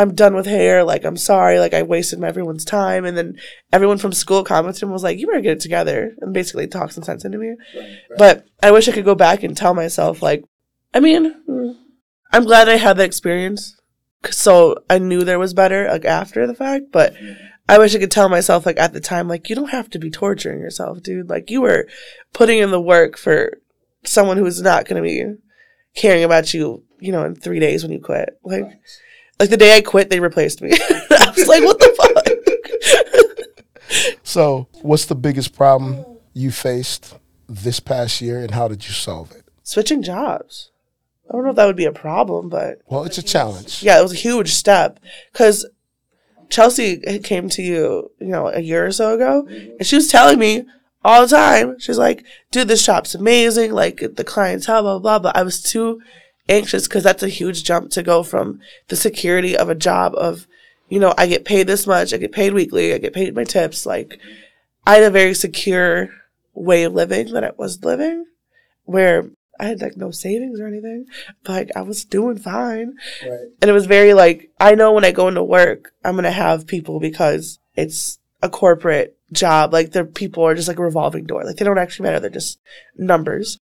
I'm 0.00 0.14
done 0.14 0.34
with 0.34 0.46
hair. 0.46 0.82
Like, 0.82 1.04
I'm 1.04 1.18
sorry. 1.18 1.58
Like, 1.58 1.74
I 1.74 1.82
wasted 1.82 2.24
everyone's 2.24 2.64
time. 2.64 3.04
And 3.04 3.18
then 3.18 3.38
everyone 3.70 3.98
from 3.98 4.12
school 4.12 4.44
commented 4.44 4.82
and 4.82 4.90
was 4.90 5.02
like, 5.02 5.18
you 5.18 5.26
better 5.26 5.42
get 5.42 5.58
it 5.58 5.60
together 5.60 6.14
and 6.20 6.32
basically 6.32 6.66
talk 6.66 6.90
some 6.90 7.04
sense 7.04 7.22
into 7.24 7.36
me. 7.36 7.48
Right, 7.48 7.58
right. 7.76 7.98
But 8.16 8.46
I 8.62 8.70
wish 8.70 8.88
I 8.88 8.92
could 8.92 9.04
go 9.04 9.14
back 9.14 9.42
and 9.42 9.54
tell 9.54 9.74
myself, 9.74 10.22
like, 10.22 10.42
I 10.94 11.00
mean, 11.00 11.76
I'm 12.32 12.44
glad 12.44 12.70
I 12.70 12.76
had 12.76 12.96
that 12.96 13.04
experience. 13.04 13.78
So 14.30 14.82
I 14.88 14.98
knew 14.98 15.22
there 15.22 15.38
was 15.38 15.52
better, 15.52 15.86
like, 15.88 16.06
after 16.06 16.46
the 16.46 16.54
fact. 16.54 16.86
But 16.92 17.14
I 17.68 17.78
wish 17.78 17.94
I 17.94 17.98
could 17.98 18.10
tell 18.10 18.30
myself, 18.30 18.64
like, 18.64 18.78
at 18.78 18.94
the 18.94 19.00
time, 19.00 19.28
like, 19.28 19.50
you 19.50 19.54
don't 19.54 19.68
have 19.68 19.90
to 19.90 19.98
be 19.98 20.10
torturing 20.10 20.60
yourself, 20.60 21.02
dude. 21.02 21.28
Like, 21.28 21.50
you 21.50 21.60
were 21.60 21.86
putting 22.32 22.58
in 22.58 22.70
the 22.70 22.80
work 22.80 23.18
for 23.18 23.58
someone 24.04 24.38
who's 24.38 24.62
not 24.62 24.88
going 24.88 25.02
to 25.02 25.06
be 25.06 25.34
caring 25.94 26.24
about 26.24 26.54
you, 26.54 26.84
you 26.98 27.12
know, 27.12 27.24
in 27.24 27.34
three 27.34 27.60
days 27.60 27.82
when 27.82 27.92
you 27.92 28.00
quit. 28.00 28.38
Like, 28.42 28.64
like 29.40 29.50
the 29.50 29.56
day 29.56 29.76
I 29.76 29.80
quit, 29.80 30.10
they 30.10 30.20
replaced 30.20 30.60
me. 30.60 30.70
I 31.10 31.32
was 31.34 31.48
like, 31.48 31.64
what 31.64 31.78
the 31.78 33.38
fuck? 33.88 34.16
so, 34.22 34.68
what's 34.82 35.06
the 35.06 35.14
biggest 35.14 35.56
problem 35.56 36.04
you 36.34 36.50
faced 36.50 37.16
this 37.48 37.80
past 37.80 38.20
year, 38.20 38.38
and 38.38 38.52
how 38.52 38.68
did 38.68 38.86
you 38.86 38.92
solve 38.92 39.32
it? 39.32 39.42
Switching 39.62 40.02
jobs. 40.02 40.70
I 41.28 41.32
don't 41.32 41.44
know 41.44 41.50
if 41.50 41.56
that 41.56 41.66
would 41.66 41.76
be 41.76 41.86
a 41.86 41.92
problem, 41.92 42.48
but 42.48 42.82
well, 42.86 43.04
it's 43.04 43.18
a 43.18 43.22
challenge. 43.22 43.82
Yeah, 43.82 43.98
it 43.98 44.02
was 44.02 44.12
a 44.12 44.16
huge 44.16 44.52
step 44.52 45.00
because 45.32 45.66
Chelsea 46.50 46.98
came 47.20 47.48
to 47.50 47.62
you, 47.62 48.10
you 48.20 48.26
know, 48.26 48.48
a 48.48 48.60
year 48.60 48.84
or 48.84 48.92
so 48.92 49.14
ago, 49.14 49.46
and 49.48 49.86
she 49.86 49.96
was 49.96 50.08
telling 50.08 50.38
me 50.38 50.66
all 51.02 51.22
the 51.22 51.34
time. 51.34 51.78
She's 51.78 51.98
like, 51.98 52.24
"Dude, 52.50 52.68
this 52.68 52.82
shop's 52.82 53.14
amazing. 53.14 53.72
Like 53.72 54.02
the 54.16 54.24
clientele, 54.24 54.82
blah 54.82 54.98
blah 54.98 55.18
blah." 55.18 55.30
But 55.30 55.36
I 55.36 55.42
was 55.44 55.62
too 55.62 56.00
anxious 56.50 56.86
because 56.86 57.04
that's 57.04 57.22
a 57.22 57.28
huge 57.28 57.64
jump 57.64 57.90
to 57.92 58.02
go 58.02 58.22
from 58.22 58.60
the 58.88 58.96
security 58.96 59.56
of 59.56 59.70
a 59.70 59.74
job 59.74 60.14
of, 60.16 60.46
you 60.88 60.98
know, 60.98 61.14
I 61.16 61.26
get 61.26 61.44
paid 61.44 61.66
this 61.66 61.86
much, 61.86 62.12
I 62.12 62.16
get 62.16 62.32
paid 62.32 62.52
weekly, 62.52 62.92
I 62.92 62.98
get 62.98 63.14
paid 63.14 63.34
my 63.34 63.44
tips. 63.44 63.86
Like, 63.86 64.18
I 64.86 64.96
had 64.96 65.04
a 65.04 65.10
very 65.10 65.34
secure 65.34 66.10
way 66.54 66.82
of 66.82 66.94
living 66.94 67.32
that 67.32 67.44
I 67.44 67.52
was 67.56 67.84
living 67.84 68.26
where 68.84 69.30
I 69.58 69.66
had 69.66 69.80
like 69.82 69.96
no 69.96 70.10
savings 70.10 70.58
or 70.58 70.66
anything, 70.66 71.06
but 71.44 71.52
like 71.52 71.70
I 71.76 71.82
was 71.82 72.04
doing 72.04 72.38
fine. 72.38 72.96
Right. 73.22 73.48
And 73.60 73.70
it 73.70 73.74
was 73.74 73.86
very 73.86 74.14
like, 74.14 74.50
I 74.58 74.74
know 74.74 74.92
when 74.92 75.04
I 75.04 75.12
go 75.12 75.28
into 75.28 75.44
work, 75.44 75.92
I'm 76.04 76.14
going 76.14 76.24
to 76.24 76.30
have 76.30 76.66
people 76.66 76.98
because 76.98 77.58
it's 77.76 78.18
a 78.42 78.48
corporate 78.48 79.16
job. 79.32 79.72
Like 79.72 79.92
the 79.92 80.04
people 80.04 80.44
are 80.44 80.54
just 80.54 80.68
like 80.68 80.78
a 80.78 80.82
revolving 80.82 81.24
door. 81.24 81.44
Like 81.44 81.56
they 81.56 81.64
don't 81.64 81.78
actually 81.78 82.04
matter. 82.04 82.20
They're 82.20 82.30
just 82.30 82.58
numbers. 82.96 83.58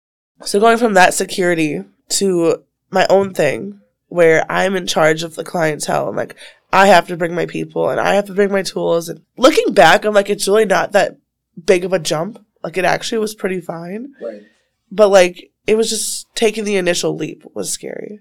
So 0.44 0.58
going 0.58 0.78
from 0.78 0.94
that 0.94 1.14
security 1.14 1.84
to 2.10 2.64
my 2.94 3.06
own 3.10 3.34
thing 3.34 3.80
where 4.08 4.46
I'm 4.50 4.76
in 4.76 4.86
charge 4.86 5.22
of 5.22 5.34
the 5.34 5.44
clientele 5.44 6.08
and 6.08 6.16
like 6.16 6.36
I 6.72 6.86
have 6.86 7.08
to 7.08 7.16
bring 7.16 7.34
my 7.34 7.46
people 7.46 7.90
and 7.90 8.00
I 8.00 8.14
have 8.14 8.26
to 8.26 8.34
bring 8.34 8.50
my 8.50 8.62
tools. 8.62 9.08
And 9.08 9.22
looking 9.36 9.74
back, 9.74 10.04
I'm 10.04 10.14
like, 10.14 10.30
it's 10.30 10.48
really 10.48 10.64
not 10.64 10.92
that 10.92 11.18
big 11.64 11.84
of 11.84 11.92
a 11.92 11.98
jump. 11.98 12.44
Like 12.62 12.76
it 12.76 12.84
actually 12.84 13.18
was 13.18 13.34
pretty 13.34 13.60
fine. 13.60 14.14
Right. 14.20 14.42
But 14.90 15.08
like 15.08 15.50
it 15.66 15.76
was 15.76 15.90
just 15.90 16.34
taking 16.34 16.64
the 16.64 16.76
initial 16.76 17.16
leap 17.16 17.44
was 17.54 17.70
scary. 17.70 18.20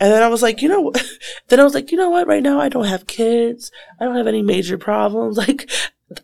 And 0.00 0.12
then 0.12 0.22
I 0.22 0.28
was 0.28 0.42
like, 0.42 0.62
you 0.62 0.68
know, 0.68 0.80
what? 0.80 1.02
then 1.48 1.60
I 1.60 1.64
was 1.64 1.74
like, 1.74 1.90
you 1.90 1.98
know 1.98 2.10
what? 2.10 2.26
Right 2.26 2.42
now 2.42 2.60
I 2.60 2.68
don't 2.68 2.86
have 2.86 3.06
kids. 3.06 3.70
I 4.00 4.04
don't 4.04 4.16
have 4.16 4.26
any 4.26 4.42
major 4.42 4.78
problems. 4.78 5.38
Like 5.48 5.70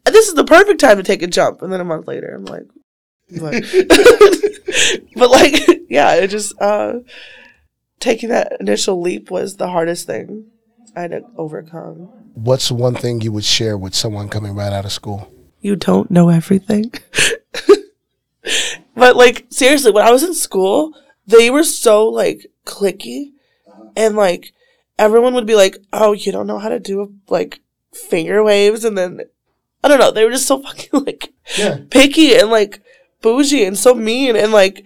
this 0.07 0.29
is 0.29 0.35
the 0.35 0.45
perfect 0.45 0.81
time 0.81 0.97
to 0.97 1.03
take 1.03 1.23
a 1.23 1.27
jump. 1.27 1.61
And 1.61 1.71
then 1.71 1.81
a 1.81 1.85
month 1.85 2.09
later, 2.09 2.35
I'm 2.35 2.47
like, 2.47 2.67
but, 3.39 3.53
but 5.17 5.31
like, 5.31 5.83
yeah, 5.91 6.15
it 6.15 6.29
just, 6.29 6.59
uh, 6.61 7.01
taking 8.01 8.29
that 8.29 8.57
initial 8.61 9.01
leap 9.01 9.31
was 9.31 9.57
the 9.57 9.69
hardest 9.69 10.07
thing 10.07 10.47
I 10.97 11.03
had 11.03 11.11
to 11.13 11.25
overcome. 11.37 12.11
What's 12.35 12.71
one 12.71 12.95
thing 12.95 13.21
you 13.21 13.33
would 13.33 13.45
share 13.45 13.77
with 13.79 13.95
someone 13.95 14.29
coming 14.29 14.55
right 14.55 14.73
out 14.73 14.85
of 14.85 14.93
school? 14.93 15.33
You 15.61 15.77
don't 15.77 16.11
know 16.11 16.29
everything. 16.29 16.93
but 18.95 19.17
like 19.17 19.47
seriously, 19.51 19.93
when 19.93 20.05
I 20.05 20.13
was 20.13 20.23
in 20.23 20.35
school, 20.35 20.93
they 21.27 21.51
were 21.51 21.65
so 21.65 22.07
like 22.07 22.47
clicky 22.67 23.33
and 23.97 24.17
like 24.17 24.53
everyone 24.99 25.35
would 25.35 25.47
be 25.47 25.55
like, 25.55 25.79
"Oh, 25.93 26.13
you 26.13 26.33
don't 26.33 26.47
know 26.47 26.59
how 26.59 26.69
to 26.69 26.81
do 26.81 27.15
like 27.29 27.61
finger 27.93 28.43
waves," 28.43 28.85
and 28.85 28.99
then 28.99 29.21
I 29.83 29.89
don't 29.89 30.01
know, 30.01 30.11
they 30.11 30.25
were 30.25 30.31
just 30.31 30.47
so 30.47 30.61
fucking 30.63 31.05
like 31.05 31.33
yeah. 31.59 31.79
picky 31.91 32.35
and 32.35 32.51
like 32.51 32.81
bougie 33.23 33.65
and 33.65 33.79
so 33.79 33.95
mean 33.95 34.37
and 34.37 34.53
like 34.53 34.85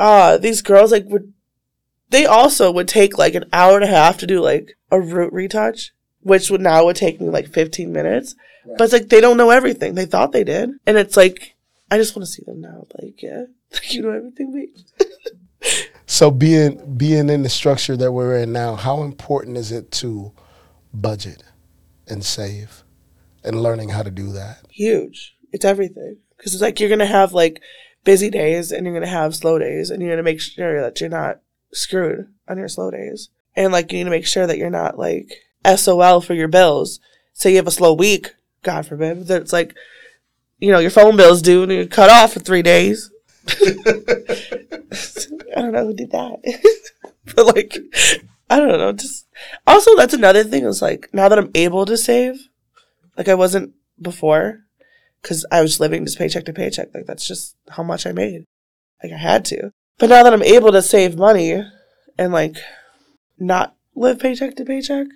uh 0.00 0.38
these 0.38 0.62
girls 0.62 0.92
like 0.92 1.04
would 1.08 1.32
they 2.10 2.26
also 2.26 2.70
would 2.70 2.88
take 2.88 3.18
like 3.18 3.34
an 3.34 3.44
hour 3.52 3.74
and 3.74 3.84
a 3.84 3.88
half 3.88 4.18
to 4.18 4.26
do 4.26 4.40
like 4.40 4.76
a 4.90 5.00
root 5.00 5.32
retouch, 5.32 5.92
which 6.20 6.50
would 6.50 6.60
now 6.60 6.84
would 6.84 6.96
take 6.96 7.20
me 7.20 7.28
like 7.28 7.48
15 7.48 7.92
minutes. 7.92 8.34
Right. 8.64 8.78
But 8.78 8.84
it's 8.84 8.92
like 8.92 9.08
they 9.08 9.20
don't 9.20 9.36
know 9.36 9.50
everything. 9.50 9.94
They 9.94 10.06
thought 10.06 10.32
they 10.32 10.44
did. 10.44 10.70
And 10.86 10.96
it's 10.96 11.16
like, 11.16 11.54
I 11.90 11.98
just 11.98 12.16
want 12.16 12.26
to 12.26 12.32
see 12.32 12.42
them 12.44 12.60
now. 12.60 12.86
Like, 13.00 13.22
yeah, 13.22 13.44
you 13.88 14.02
know 14.02 14.10
everything, 14.10 14.74
so 16.06 16.30
being 16.30 16.96
being 16.96 17.28
in 17.28 17.42
the 17.42 17.48
structure 17.48 17.96
that 17.96 18.12
we're 18.12 18.38
in 18.38 18.52
now, 18.52 18.74
how 18.76 19.02
important 19.02 19.56
is 19.56 19.72
it 19.72 19.90
to 19.92 20.32
budget 20.92 21.42
and 22.08 22.24
save 22.24 22.82
and 23.44 23.62
learning 23.62 23.90
how 23.90 24.02
to 24.02 24.10
do 24.10 24.32
that? 24.32 24.66
Huge. 24.70 25.36
It's 25.52 25.64
everything. 25.64 26.18
Because 26.36 26.54
it's 26.54 26.62
like 26.62 26.80
you're 26.80 26.90
gonna 26.90 27.06
have 27.06 27.32
like 27.32 27.60
busy 28.04 28.30
days 28.30 28.72
and 28.72 28.84
you're 28.84 28.94
gonna 28.94 29.06
have 29.06 29.34
slow 29.34 29.58
days 29.58 29.90
and 29.90 30.02
you're 30.02 30.12
gonna 30.12 30.22
make 30.22 30.40
sure 30.40 30.80
that 30.80 31.00
you're 31.00 31.10
not 31.10 31.40
screwed 31.72 32.28
on 32.48 32.58
your 32.58 32.68
slow 32.68 32.90
days. 32.90 33.30
And 33.54 33.72
like 33.72 33.92
you 33.92 33.98
need 33.98 34.04
to 34.04 34.10
make 34.10 34.26
sure 34.26 34.46
that 34.46 34.58
you're 34.58 34.70
not 34.70 34.98
like 34.98 35.32
SOL 35.76 36.20
for 36.20 36.34
your 36.34 36.48
bills. 36.48 37.00
Say 37.32 37.50
you 37.50 37.56
have 37.56 37.66
a 37.66 37.72
slow 37.72 37.92
week, 37.92 38.34
God 38.62 38.86
forbid, 38.86 39.26
that 39.28 39.42
it's 39.42 39.52
like, 39.52 39.74
you 40.58 40.72
know, 40.72 40.78
your 40.78 40.90
phone 40.90 41.16
bill's 41.16 41.42
due 41.42 41.62
and 41.62 41.72
you're 41.72 41.86
cut 41.86 42.10
off 42.10 42.32
for 42.32 42.40
three 42.40 42.62
days. 42.62 43.10
I 43.48 43.74
don't 45.56 45.72
know 45.72 45.86
who 45.86 45.94
did 45.94 46.10
that. 46.12 46.92
but 47.34 47.54
like 47.54 47.76
I 48.48 48.58
don't 48.58 48.68
know, 48.68 48.92
just 48.92 49.26
also 49.66 49.96
that's 49.96 50.14
another 50.14 50.44
thing 50.44 50.64
is 50.64 50.82
like 50.82 51.08
now 51.12 51.28
that 51.28 51.38
I'm 51.38 51.50
able 51.54 51.86
to 51.86 51.96
save, 51.96 52.48
like 53.16 53.28
I 53.28 53.34
wasn't 53.34 53.74
before, 54.00 54.60
because 55.22 55.44
I 55.50 55.60
was 55.60 55.80
living 55.80 56.04
just 56.04 56.18
paycheck 56.18 56.44
to 56.44 56.52
paycheck. 56.52 56.88
Like 56.94 57.06
that's 57.06 57.26
just 57.26 57.56
how 57.68 57.82
much 57.82 58.06
I 58.06 58.12
made. 58.12 58.44
Like 59.02 59.12
I 59.12 59.16
had 59.16 59.44
to. 59.46 59.72
But 59.98 60.10
now 60.10 60.22
that 60.22 60.32
I'm 60.32 60.42
able 60.42 60.72
to 60.72 60.82
save 60.82 61.16
money 61.16 61.62
and 62.18 62.32
like 62.32 62.56
not 63.38 63.74
live 63.94 64.18
paycheck 64.18 64.56
to 64.56 64.64
paycheck, 64.64 65.06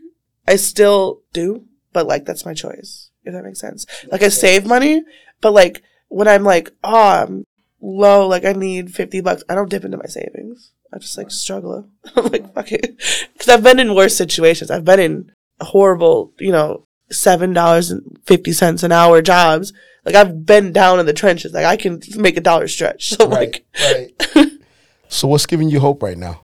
I 0.49 0.57
still 0.57 1.23
do, 1.33 1.67
but 1.93 2.07
like 2.07 2.25
that's 2.25 2.47
my 2.47 2.55
choice, 2.55 3.11
if 3.25 3.33
that 3.33 3.45
makes 3.45 3.61
sense. 3.61 3.87
Like 4.11 4.23
I 4.23 4.29
save 4.29 4.67
money, 4.67 5.03
but 5.41 5.53
like 5.53 5.83
when 6.09 6.29
I'm 6.29 6.45
like, 6.45 6.71
oh, 6.83 7.23
I'm 7.23 7.45
low, 7.81 8.27
like 8.27 8.45
I 8.45 8.53
need 8.53 8.95
50 8.95 9.21
bucks, 9.21 9.45
I 9.49 9.55
don't 9.55 9.71
dip 9.71 9.85
into 9.85 9.99
my 9.99 10.07
savings. 10.07 10.73
I 10.93 10.99
just 10.99 11.17
like 11.17 11.31
struggle. 11.31 11.89
I'm 12.17 12.27
like, 12.27 12.53
fuck 12.55 12.73
it. 12.73 12.99
Cause 13.39 13.49
I've 13.49 13.63
been 13.63 13.79
in 13.79 13.95
worse 13.95 14.17
situations. 14.17 14.71
I've 14.71 14.85
been 14.85 15.01
in 15.01 15.33
horrible, 15.61 16.33
you 16.39 16.53
know, 16.53 16.87
$7.50 17.13 18.83
an 18.83 18.93
hour 18.93 19.23
jobs. 19.23 19.73
Like 20.05 20.15
I've 20.15 20.47
been 20.47 20.73
down 20.73 20.99
in 20.99 21.07
the 21.07 21.13
trenches. 21.13 21.53
Like 21.53 21.67
I 21.67 21.77
can 21.77 22.01
make 22.17 22.37
a 22.37 22.41
dollar 22.41 22.69
stretch. 22.69 23.11
So 23.19 23.29
right, 23.29 23.63
like, 23.79 24.15
right. 24.35 24.51
So 25.11 25.27
what's 25.27 25.45
giving 25.45 25.69
you 25.69 25.81
hope 25.81 26.03
right 26.03 26.17
now? 26.17 26.41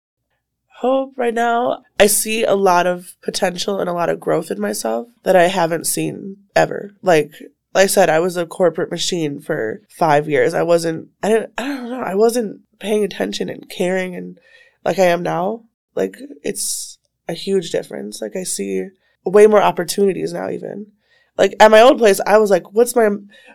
Hope 0.76 1.14
right 1.16 1.34
now, 1.34 1.82
I 1.98 2.06
see 2.06 2.44
a 2.44 2.54
lot 2.54 2.86
of 2.86 3.16
potential 3.22 3.80
and 3.80 3.88
a 3.88 3.92
lot 3.94 4.10
of 4.10 4.20
growth 4.20 4.50
in 4.50 4.60
myself 4.60 5.08
that 5.24 5.34
I 5.34 5.48
haven't 5.48 5.86
seen 5.86 6.36
ever. 6.54 6.94
Like 7.02 7.32
like 7.74 7.84
I 7.84 7.86
said, 7.86 8.10
I 8.10 8.20
was 8.20 8.36
a 8.36 8.46
corporate 8.46 8.90
machine 8.90 9.40
for 9.40 9.82
five 9.88 10.28
years. 10.28 10.54
I 10.54 10.62
wasn't 10.62 11.08
I 11.22 11.28
didn't 11.28 11.52
I 11.56 11.66
don't 11.66 11.90
know, 11.90 12.02
I 12.02 12.14
wasn't 12.14 12.60
paying 12.78 13.02
attention 13.02 13.48
and 13.48 13.68
caring 13.68 14.14
and 14.14 14.38
like 14.84 14.98
I 14.98 15.06
am 15.06 15.22
now. 15.22 15.64
Like 15.94 16.18
it's 16.42 16.98
a 17.28 17.32
huge 17.32 17.70
difference. 17.70 18.20
Like 18.20 18.36
I 18.36 18.42
see 18.42 18.88
way 19.24 19.46
more 19.46 19.62
opportunities 19.62 20.34
now 20.34 20.50
even. 20.50 20.92
Like 21.38 21.54
at 21.60 21.70
my 21.70 21.80
old 21.80 21.98
place, 21.98 22.20
I 22.26 22.36
was 22.36 22.50
like, 22.50 22.72
what's 22.72 22.94
my 22.94 23.08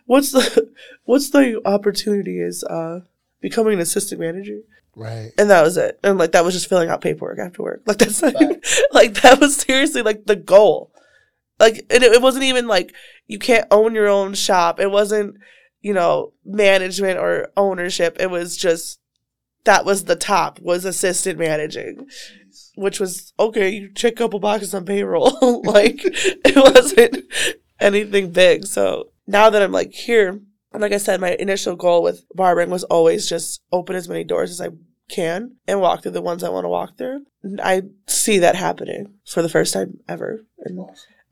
what's 0.06 0.32
the 0.32 0.72
what's 1.04 1.30
the 1.30 1.62
opportunity 1.66 2.40
is 2.40 2.64
uh 2.64 3.02
becoming 3.40 3.74
an 3.74 3.80
assistant 3.80 4.20
manager? 4.20 4.62
Right. 4.96 5.32
And 5.38 5.50
that 5.50 5.62
was 5.62 5.78
it. 5.78 6.00
And 6.04 6.18
like 6.18 6.32
that 6.32 6.46
was 6.46 6.54
just 6.54 6.70
filling 6.70 6.90
out 6.90 7.02
paperwork 7.02 7.40
after 7.40 7.62
work. 7.62 7.82
Like 7.86 7.98
that's 7.98 8.22
not 8.22 8.42
even, 8.42 8.62
like 8.92 9.16
that 9.22 9.40
was 9.40 9.58
seriously 9.58 10.02
like 10.02 10.26
the 10.26 10.36
goal. 10.36 10.92
Like 11.60 11.78
it, 11.90 12.04
it 12.04 12.22
wasn't 12.22 12.46
even 12.46 12.68
like 12.68 12.94
you 13.28 13.40
can't 13.40 13.68
own 13.72 13.94
your 13.94 14.08
own 14.08 14.34
shop. 14.34 14.80
It 14.80 14.92
wasn't, 14.92 15.36
you 15.82 15.94
know, 15.94 16.34
management 16.46 17.20
or 17.20 17.52
ownership. 17.58 18.18
It 18.20 18.30
was 18.30 18.56
just 18.56 19.00
that 19.66 19.86
was 19.86 20.06
the 20.06 20.16
top 20.16 20.60
was 20.62 20.86
assistant 20.86 21.40
managing. 21.40 22.08
Which 22.76 23.00
was 23.00 23.34
okay, 23.40 23.70
you 23.70 23.94
check 23.94 24.14
a 24.14 24.16
couple 24.16 24.40
boxes 24.40 24.74
on 24.74 24.86
payroll. 24.86 25.62
like 25.66 26.00
it 26.04 26.56
wasn't 26.56 27.26
anything 27.80 28.32
big. 28.32 28.66
So 28.66 29.12
now 29.28 29.50
that 29.50 29.62
I'm 29.62 29.72
like 29.72 29.94
here, 29.94 30.42
and 30.76 30.82
like 30.82 30.92
I 30.92 30.98
said, 30.98 31.22
my 31.22 31.36
initial 31.40 31.76
goal 31.76 32.04
with 32.04 32.26
barbering 32.34 32.70
was 32.70 32.84
always 32.84 33.28
just 33.28 33.62
open 33.72 33.96
as 33.96 34.08
many 34.08 34.24
doors 34.24 34.52
as 34.52 34.62
I 34.62 34.70
can 35.10 35.56
and 35.68 35.82
walk 35.82 36.02
through 36.02 36.12
the 36.12 36.22
ones 36.22 36.44
I 36.44 36.50
want 36.50 36.66
to 36.66 36.70
walk 36.70 36.98
through. 36.98 37.26
I 37.64 37.84
see 38.08 38.40
that 38.40 38.56
happening 38.56 39.14
for 39.26 39.42
the 39.42 39.50
first 39.50 39.74
time 39.74 40.00
ever. 40.08 40.46
And 40.60 40.80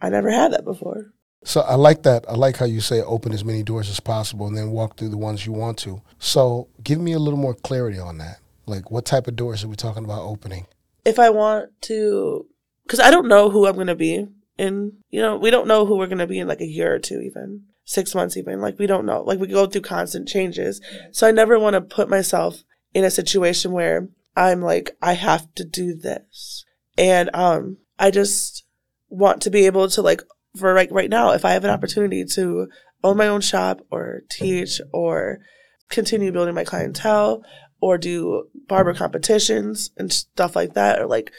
I 0.02 0.10
never 0.10 0.32
had 0.32 0.54
that 0.54 0.64
before. 0.64 1.14
So 1.44 1.62
I 1.62 1.76
like 1.76 2.04
that. 2.04 2.26
I 2.30 2.36
like 2.36 2.58
how 2.58 2.66
you 2.66 2.82
say 2.82 3.02
open 3.02 3.34
as 3.34 3.44
many 3.44 3.64
doors 3.64 3.90
as 3.90 4.00
possible 4.00 4.48
and 4.48 4.58
then 4.58 4.72
walk 4.72 4.98
through 4.98 5.10
the 5.10 5.18
ones 5.18 5.46
you 5.46 5.52
want 5.52 5.78
to. 5.80 6.02
So 6.20 6.70
give 6.84 7.00
me 7.00 7.14
a 7.14 7.20
little 7.20 7.40
more 7.40 7.54
clarity 7.54 8.00
on 8.00 8.18
that. 8.20 8.38
Like 8.66 8.92
what 8.92 9.06
type 9.06 9.28
of 9.28 9.36
doors 9.36 9.64
are 9.64 9.68
we 9.68 9.76
talking 9.76 10.06
about 10.06 10.22
opening? 10.22 10.68
If 11.04 11.20
I 11.20 11.30
want 11.32 11.70
to, 11.82 12.46
because 12.86 13.02
I 13.02 13.12
don't 13.12 13.28
know 13.28 13.50
who 13.50 13.68
I'm 13.68 13.76
going 13.76 13.88
to 13.88 13.96
be 13.96 14.26
in, 14.58 14.94
you 15.10 15.22
know, 15.22 15.36
we 15.36 15.52
don't 15.52 15.68
know 15.68 15.86
who 15.86 15.98
we're 15.98 16.08
going 16.08 16.20
to 16.20 16.28
be 16.28 16.40
in 16.40 16.48
like 16.48 16.62
a 16.62 16.68
year 16.68 16.94
or 16.94 17.00
two, 17.00 17.20
even 17.20 17.64
six 17.86 18.16
months, 18.16 18.38
even. 18.38 18.62
Like 18.62 18.80
we 18.80 18.88
don't 18.88 19.06
know. 19.06 19.22
Like 19.22 19.40
we 19.40 19.48
go 19.48 19.66
through 19.66 19.82
constant 19.82 20.28
changes. 20.28 20.82
So 21.12 21.28
I 21.28 21.32
never 21.32 21.60
want 21.60 21.76
to 21.76 21.82
put 21.82 22.10
myself 22.10 22.64
in 22.94 23.04
a 23.04 23.12
situation 23.12 23.72
where 23.72 24.10
I'm 24.36 24.62
like, 24.62 24.96
I 25.02 25.14
have 25.14 25.54
to 25.56 25.64
do 25.64 25.96
this. 25.96 26.66
And 26.98 27.30
um, 27.34 27.78
I 28.00 28.12
just 28.12 28.66
want 29.10 29.42
to 29.44 29.50
be 29.50 29.66
able 29.66 29.90
to 29.90 30.02
like 30.02 30.22
for 30.58 30.74
like 30.74 30.92
right 30.92 31.10
now, 31.10 31.32
if 31.32 31.46
I 31.46 31.52
have 31.52 31.64
an 31.64 31.72
opportunity 31.72 32.26
to 32.26 32.68
own 33.04 33.18
my 33.18 33.28
own 33.28 33.42
shop 33.42 33.82
or 33.92 34.22
teach 34.30 34.80
or 34.92 35.40
continue 35.90 36.32
building 36.32 36.56
my 36.56 36.64
clientele 36.64 37.44
or 37.82 37.98
do 37.98 38.48
barber 38.68 38.94
competitions 38.94 39.92
and 39.98 40.12
stuff 40.12 40.56
like 40.56 40.74
that 40.74 41.00
or 41.00 41.06
like 41.06 41.32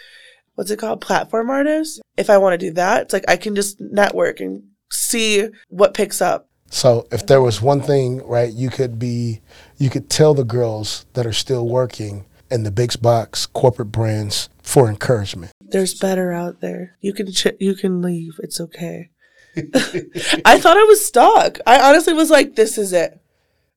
what's 0.54 0.70
it 0.70 0.78
called 0.78 1.00
platform 1.00 1.50
artists 1.50 2.00
if 2.16 2.30
i 2.30 2.38
want 2.38 2.52
to 2.52 2.66
do 2.66 2.72
that 2.72 3.02
it's 3.02 3.12
like 3.12 3.24
i 3.26 3.36
can 3.36 3.56
just 3.56 3.80
network 3.80 4.40
and 4.40 4.62
see 4.94 5.48
what 5.68 5.94
picks 5.94 6.20
up 6.20 6.48
so 6.70 7.06
if 7.12 7.26
there 7.26 7.42
was 7.42 7.60
one 7.60 7.80
thing 7.80 8.18
right 8.26 8.52
you 8.52 8.70
could 8.70 8.98
be 8.98 9.40
you 9.76 9.90
could 9.90 10.08
tell 10.08 10.34
the 10.34 10.44
girls 10.44 11.06
that 11.14 11.26
are 11.26 11.32
still 11.32 11.68
working 11.68 12.24
in 12.50 12.62
the 12.62 12.70
big 12.70 13.00
box 13.00 13.46
corporate 13.46 13.92
brands 13.92 14.48
for 14.62 14.88
encouragement 14.88 15.52
there's 15.74 15.94
better 15.94 16.32
out 16.32 16.60
there. 16.60 16.96
You 17.00 17.12
can 17.12 17.32
ch- 17.32 17.58
you 17.58 17.74
can 17.74 18.00
leave. 18.00 18.38
It's 18.40 18.60
okay. 18.60 19.10
I 19.56 20.58
thought 20.60 20.76
I 20.76 20.84
was 20.84 21.04
stuck. 21.04 21.58
I 21.66 21.88
honestly 21.88 22.12
was 22.12 22.30
like, 22.30 22.54
this 22.54 22.78
is 22.78 22.92
it. 22.92 23.20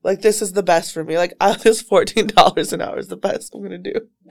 Like 0.03 0.21
this 0.21 0.43
is 0.43 0.53
the 0.53 0.62
best 0.62 0.93
for 0.93 1.03
me. 1.03 1.17
Like 1.17 1.34
I, 1.41 1.53
this 1.63 1.82
fourteen 1.82 2.27
dollars 2.27 2.71
an 2.71 2.82
hour 2.82 2.99
is 2.99 3.08
the 3.08 3.17
best 3.17 3.56
I'm 3.56 3.63
gonna 3.63 3.80
do. 3.80 3.93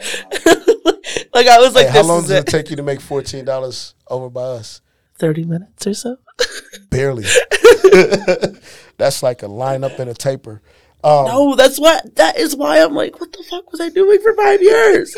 like 1.34 1.48
I 1.48 1.58
was 1.58 1.74
like, 1.74 1.88
hey, 1.88 1.92
how 1.92 2.04
long 2.04 2.22
does 2.22 2.30
it. 2.30 2.46
it 2.48 2.50
take 2.50 2.70
you 2.70 2.76
to 2.76 2.84
make 2.84 3.00
fourteen 3.00 3.44
dollars 3.44 3.96
over 4.08 4.30
by 4.30 4.42
us? 4.42 4.80
Thirty 5.18 5.44
minutes 5.44 5.86
or 5.86 5.94
so. 5.94 6.16
Barely. 6.90 7.24
that's 8.98 9.22
like 9.22 9.42
a 9.42 9.46
lineup 9.46 9.98
in 9.98 10.08
a 10.08 10.14
taper. 10.14 10.62
Um, 11.04 11.26
no, 11.26 11.56
that's 11.56 11.78
what. 11.78 12.16
That 12.16 12.38
is 12.38 12.56
why 12.56 12.82
I'm 12.82 12.94
like, 12.94 13.20
what 13.20 13.32
the 13.32 13.44
fuck 13.48 13.70
was 13.70 13.80
I 13.80 13.90
doing 13.90 14.20
for 14.20 14.34
five 14.34 14.62
years? 14.62 15.16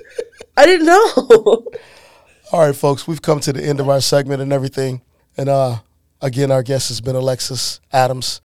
I 0.56 0.66
didn't 0.66 0.86
know. 0.86 1.66
All 2.52 2.60
right, 2.60 2.74
folks, 2.74 3.06
we've 3.06 3.22
come 3.22 3.40
to 3.40 3.52
the 3.52 3.62
end 3.62 3.80
of 3.80 3.88
our 3.88 4.00
segment 4.00 4.42
and 4.42 4.52
everything. 4.52 5.02
And 5.36 5.48
uh, 5.48 5.78
again, 6.20 6.50
our 6.50 6.62
guest 6.62 6.88
has 6.88 7.00
been 7.00 7.16
Alexis 7.16 7.80
Adams, 7.92 8.40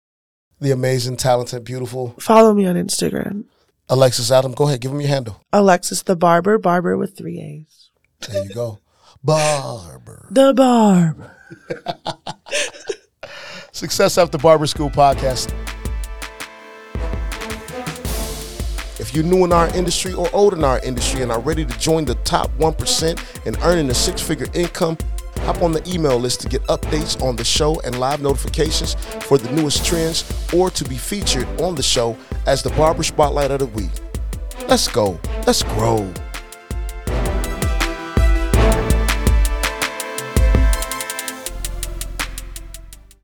the 0.61 0.73
amazing, 0.73 1.17
talented, 1.17 1.65
beautiful. 1.65 2.15
Follow 2.19 2.53
me 2.53 2.67
on 2.67 2.77
Instagram. 2.77 3.45
Alexis 3.89 4.31
Adams, 4.31 4.55
go 4.55 4.67
ahead, 4.67 4.81
give 4.81 4.93
him 4.93 5.01
your 5.01 5.09
handle. 5.09 5.43
Alexis 5.53 6.03
the 6.03 6.17
Barber, 6.17 6.59
Barber 6.59 6.97
with 6.97 7.17
three 7.17 7.41
A's. 7.41 7.91
There 8.29 8.45
you 8.45 8.55
go. 8.55 8.79
Barber. 9.25 10.27
The 10.33 10.53
Barber. 10.53 11.37
Success 13.73 14.19
After 14.19 14.37
Barber 14.37 14.67
School 14.67 14.91
podcast. 14.91 15.55
If 18.99 19.15
you're 19.15 19.25
new 19.25 19.45
in 19.45 19.53
our 19.53 19.69
industry 19.77 20.13
or 20.13 20.29
old 20.33 20.55
in 20.55 20.65
our 20.65 20.81
industry 20.81 21.23
and 21.23 21.31
are 21.31 21.41
ready 21.41 21.65
to 21.65 21.79
join 21.79 22.05
the 22.05 22.17
top 22.17 22.51
1% 22.59 23.47
in 23.47 23.57
earning 23.63 23.91
a 23.91 23.95
six 23.95 24.21
figure 24.21 24.49
income, 24.55 24.99
hop 25.43 25.63
on 25.63 25.71
the 25.71 25.89
email 25.89 26.19
list 26.19 26.41
to 26.41 26.49
get 26.49 26.63
updates 26.65 27.21
on 27.23 27.37
the 27.37 27.45
show 27.45 27.79
and 27.83 28.01
live 28.01 28.21
notifications 28.21 28.95
for 29.27 29.39
the 29.39 29.51
newest 29.53 29.87
trends 29.87 30.25
or 30.53 30.69
to 30.71 30.85
be 30.85 30.97
featured 30.97 31.47
on 31.61 31.77
the 31.77 31.83
show 31.83 32.17
as 32.47 32.63
the 32.65 32.71
Barber 32.71 33.05
Spotlight 33.05 33.53
of 33.53 33.61
the 33.61 33.67
Week. 33.67 33.91
Let's 34.67 34.89
go. 34.89 35.21
Let's 35.47 35.63
grow. 35.63 36.13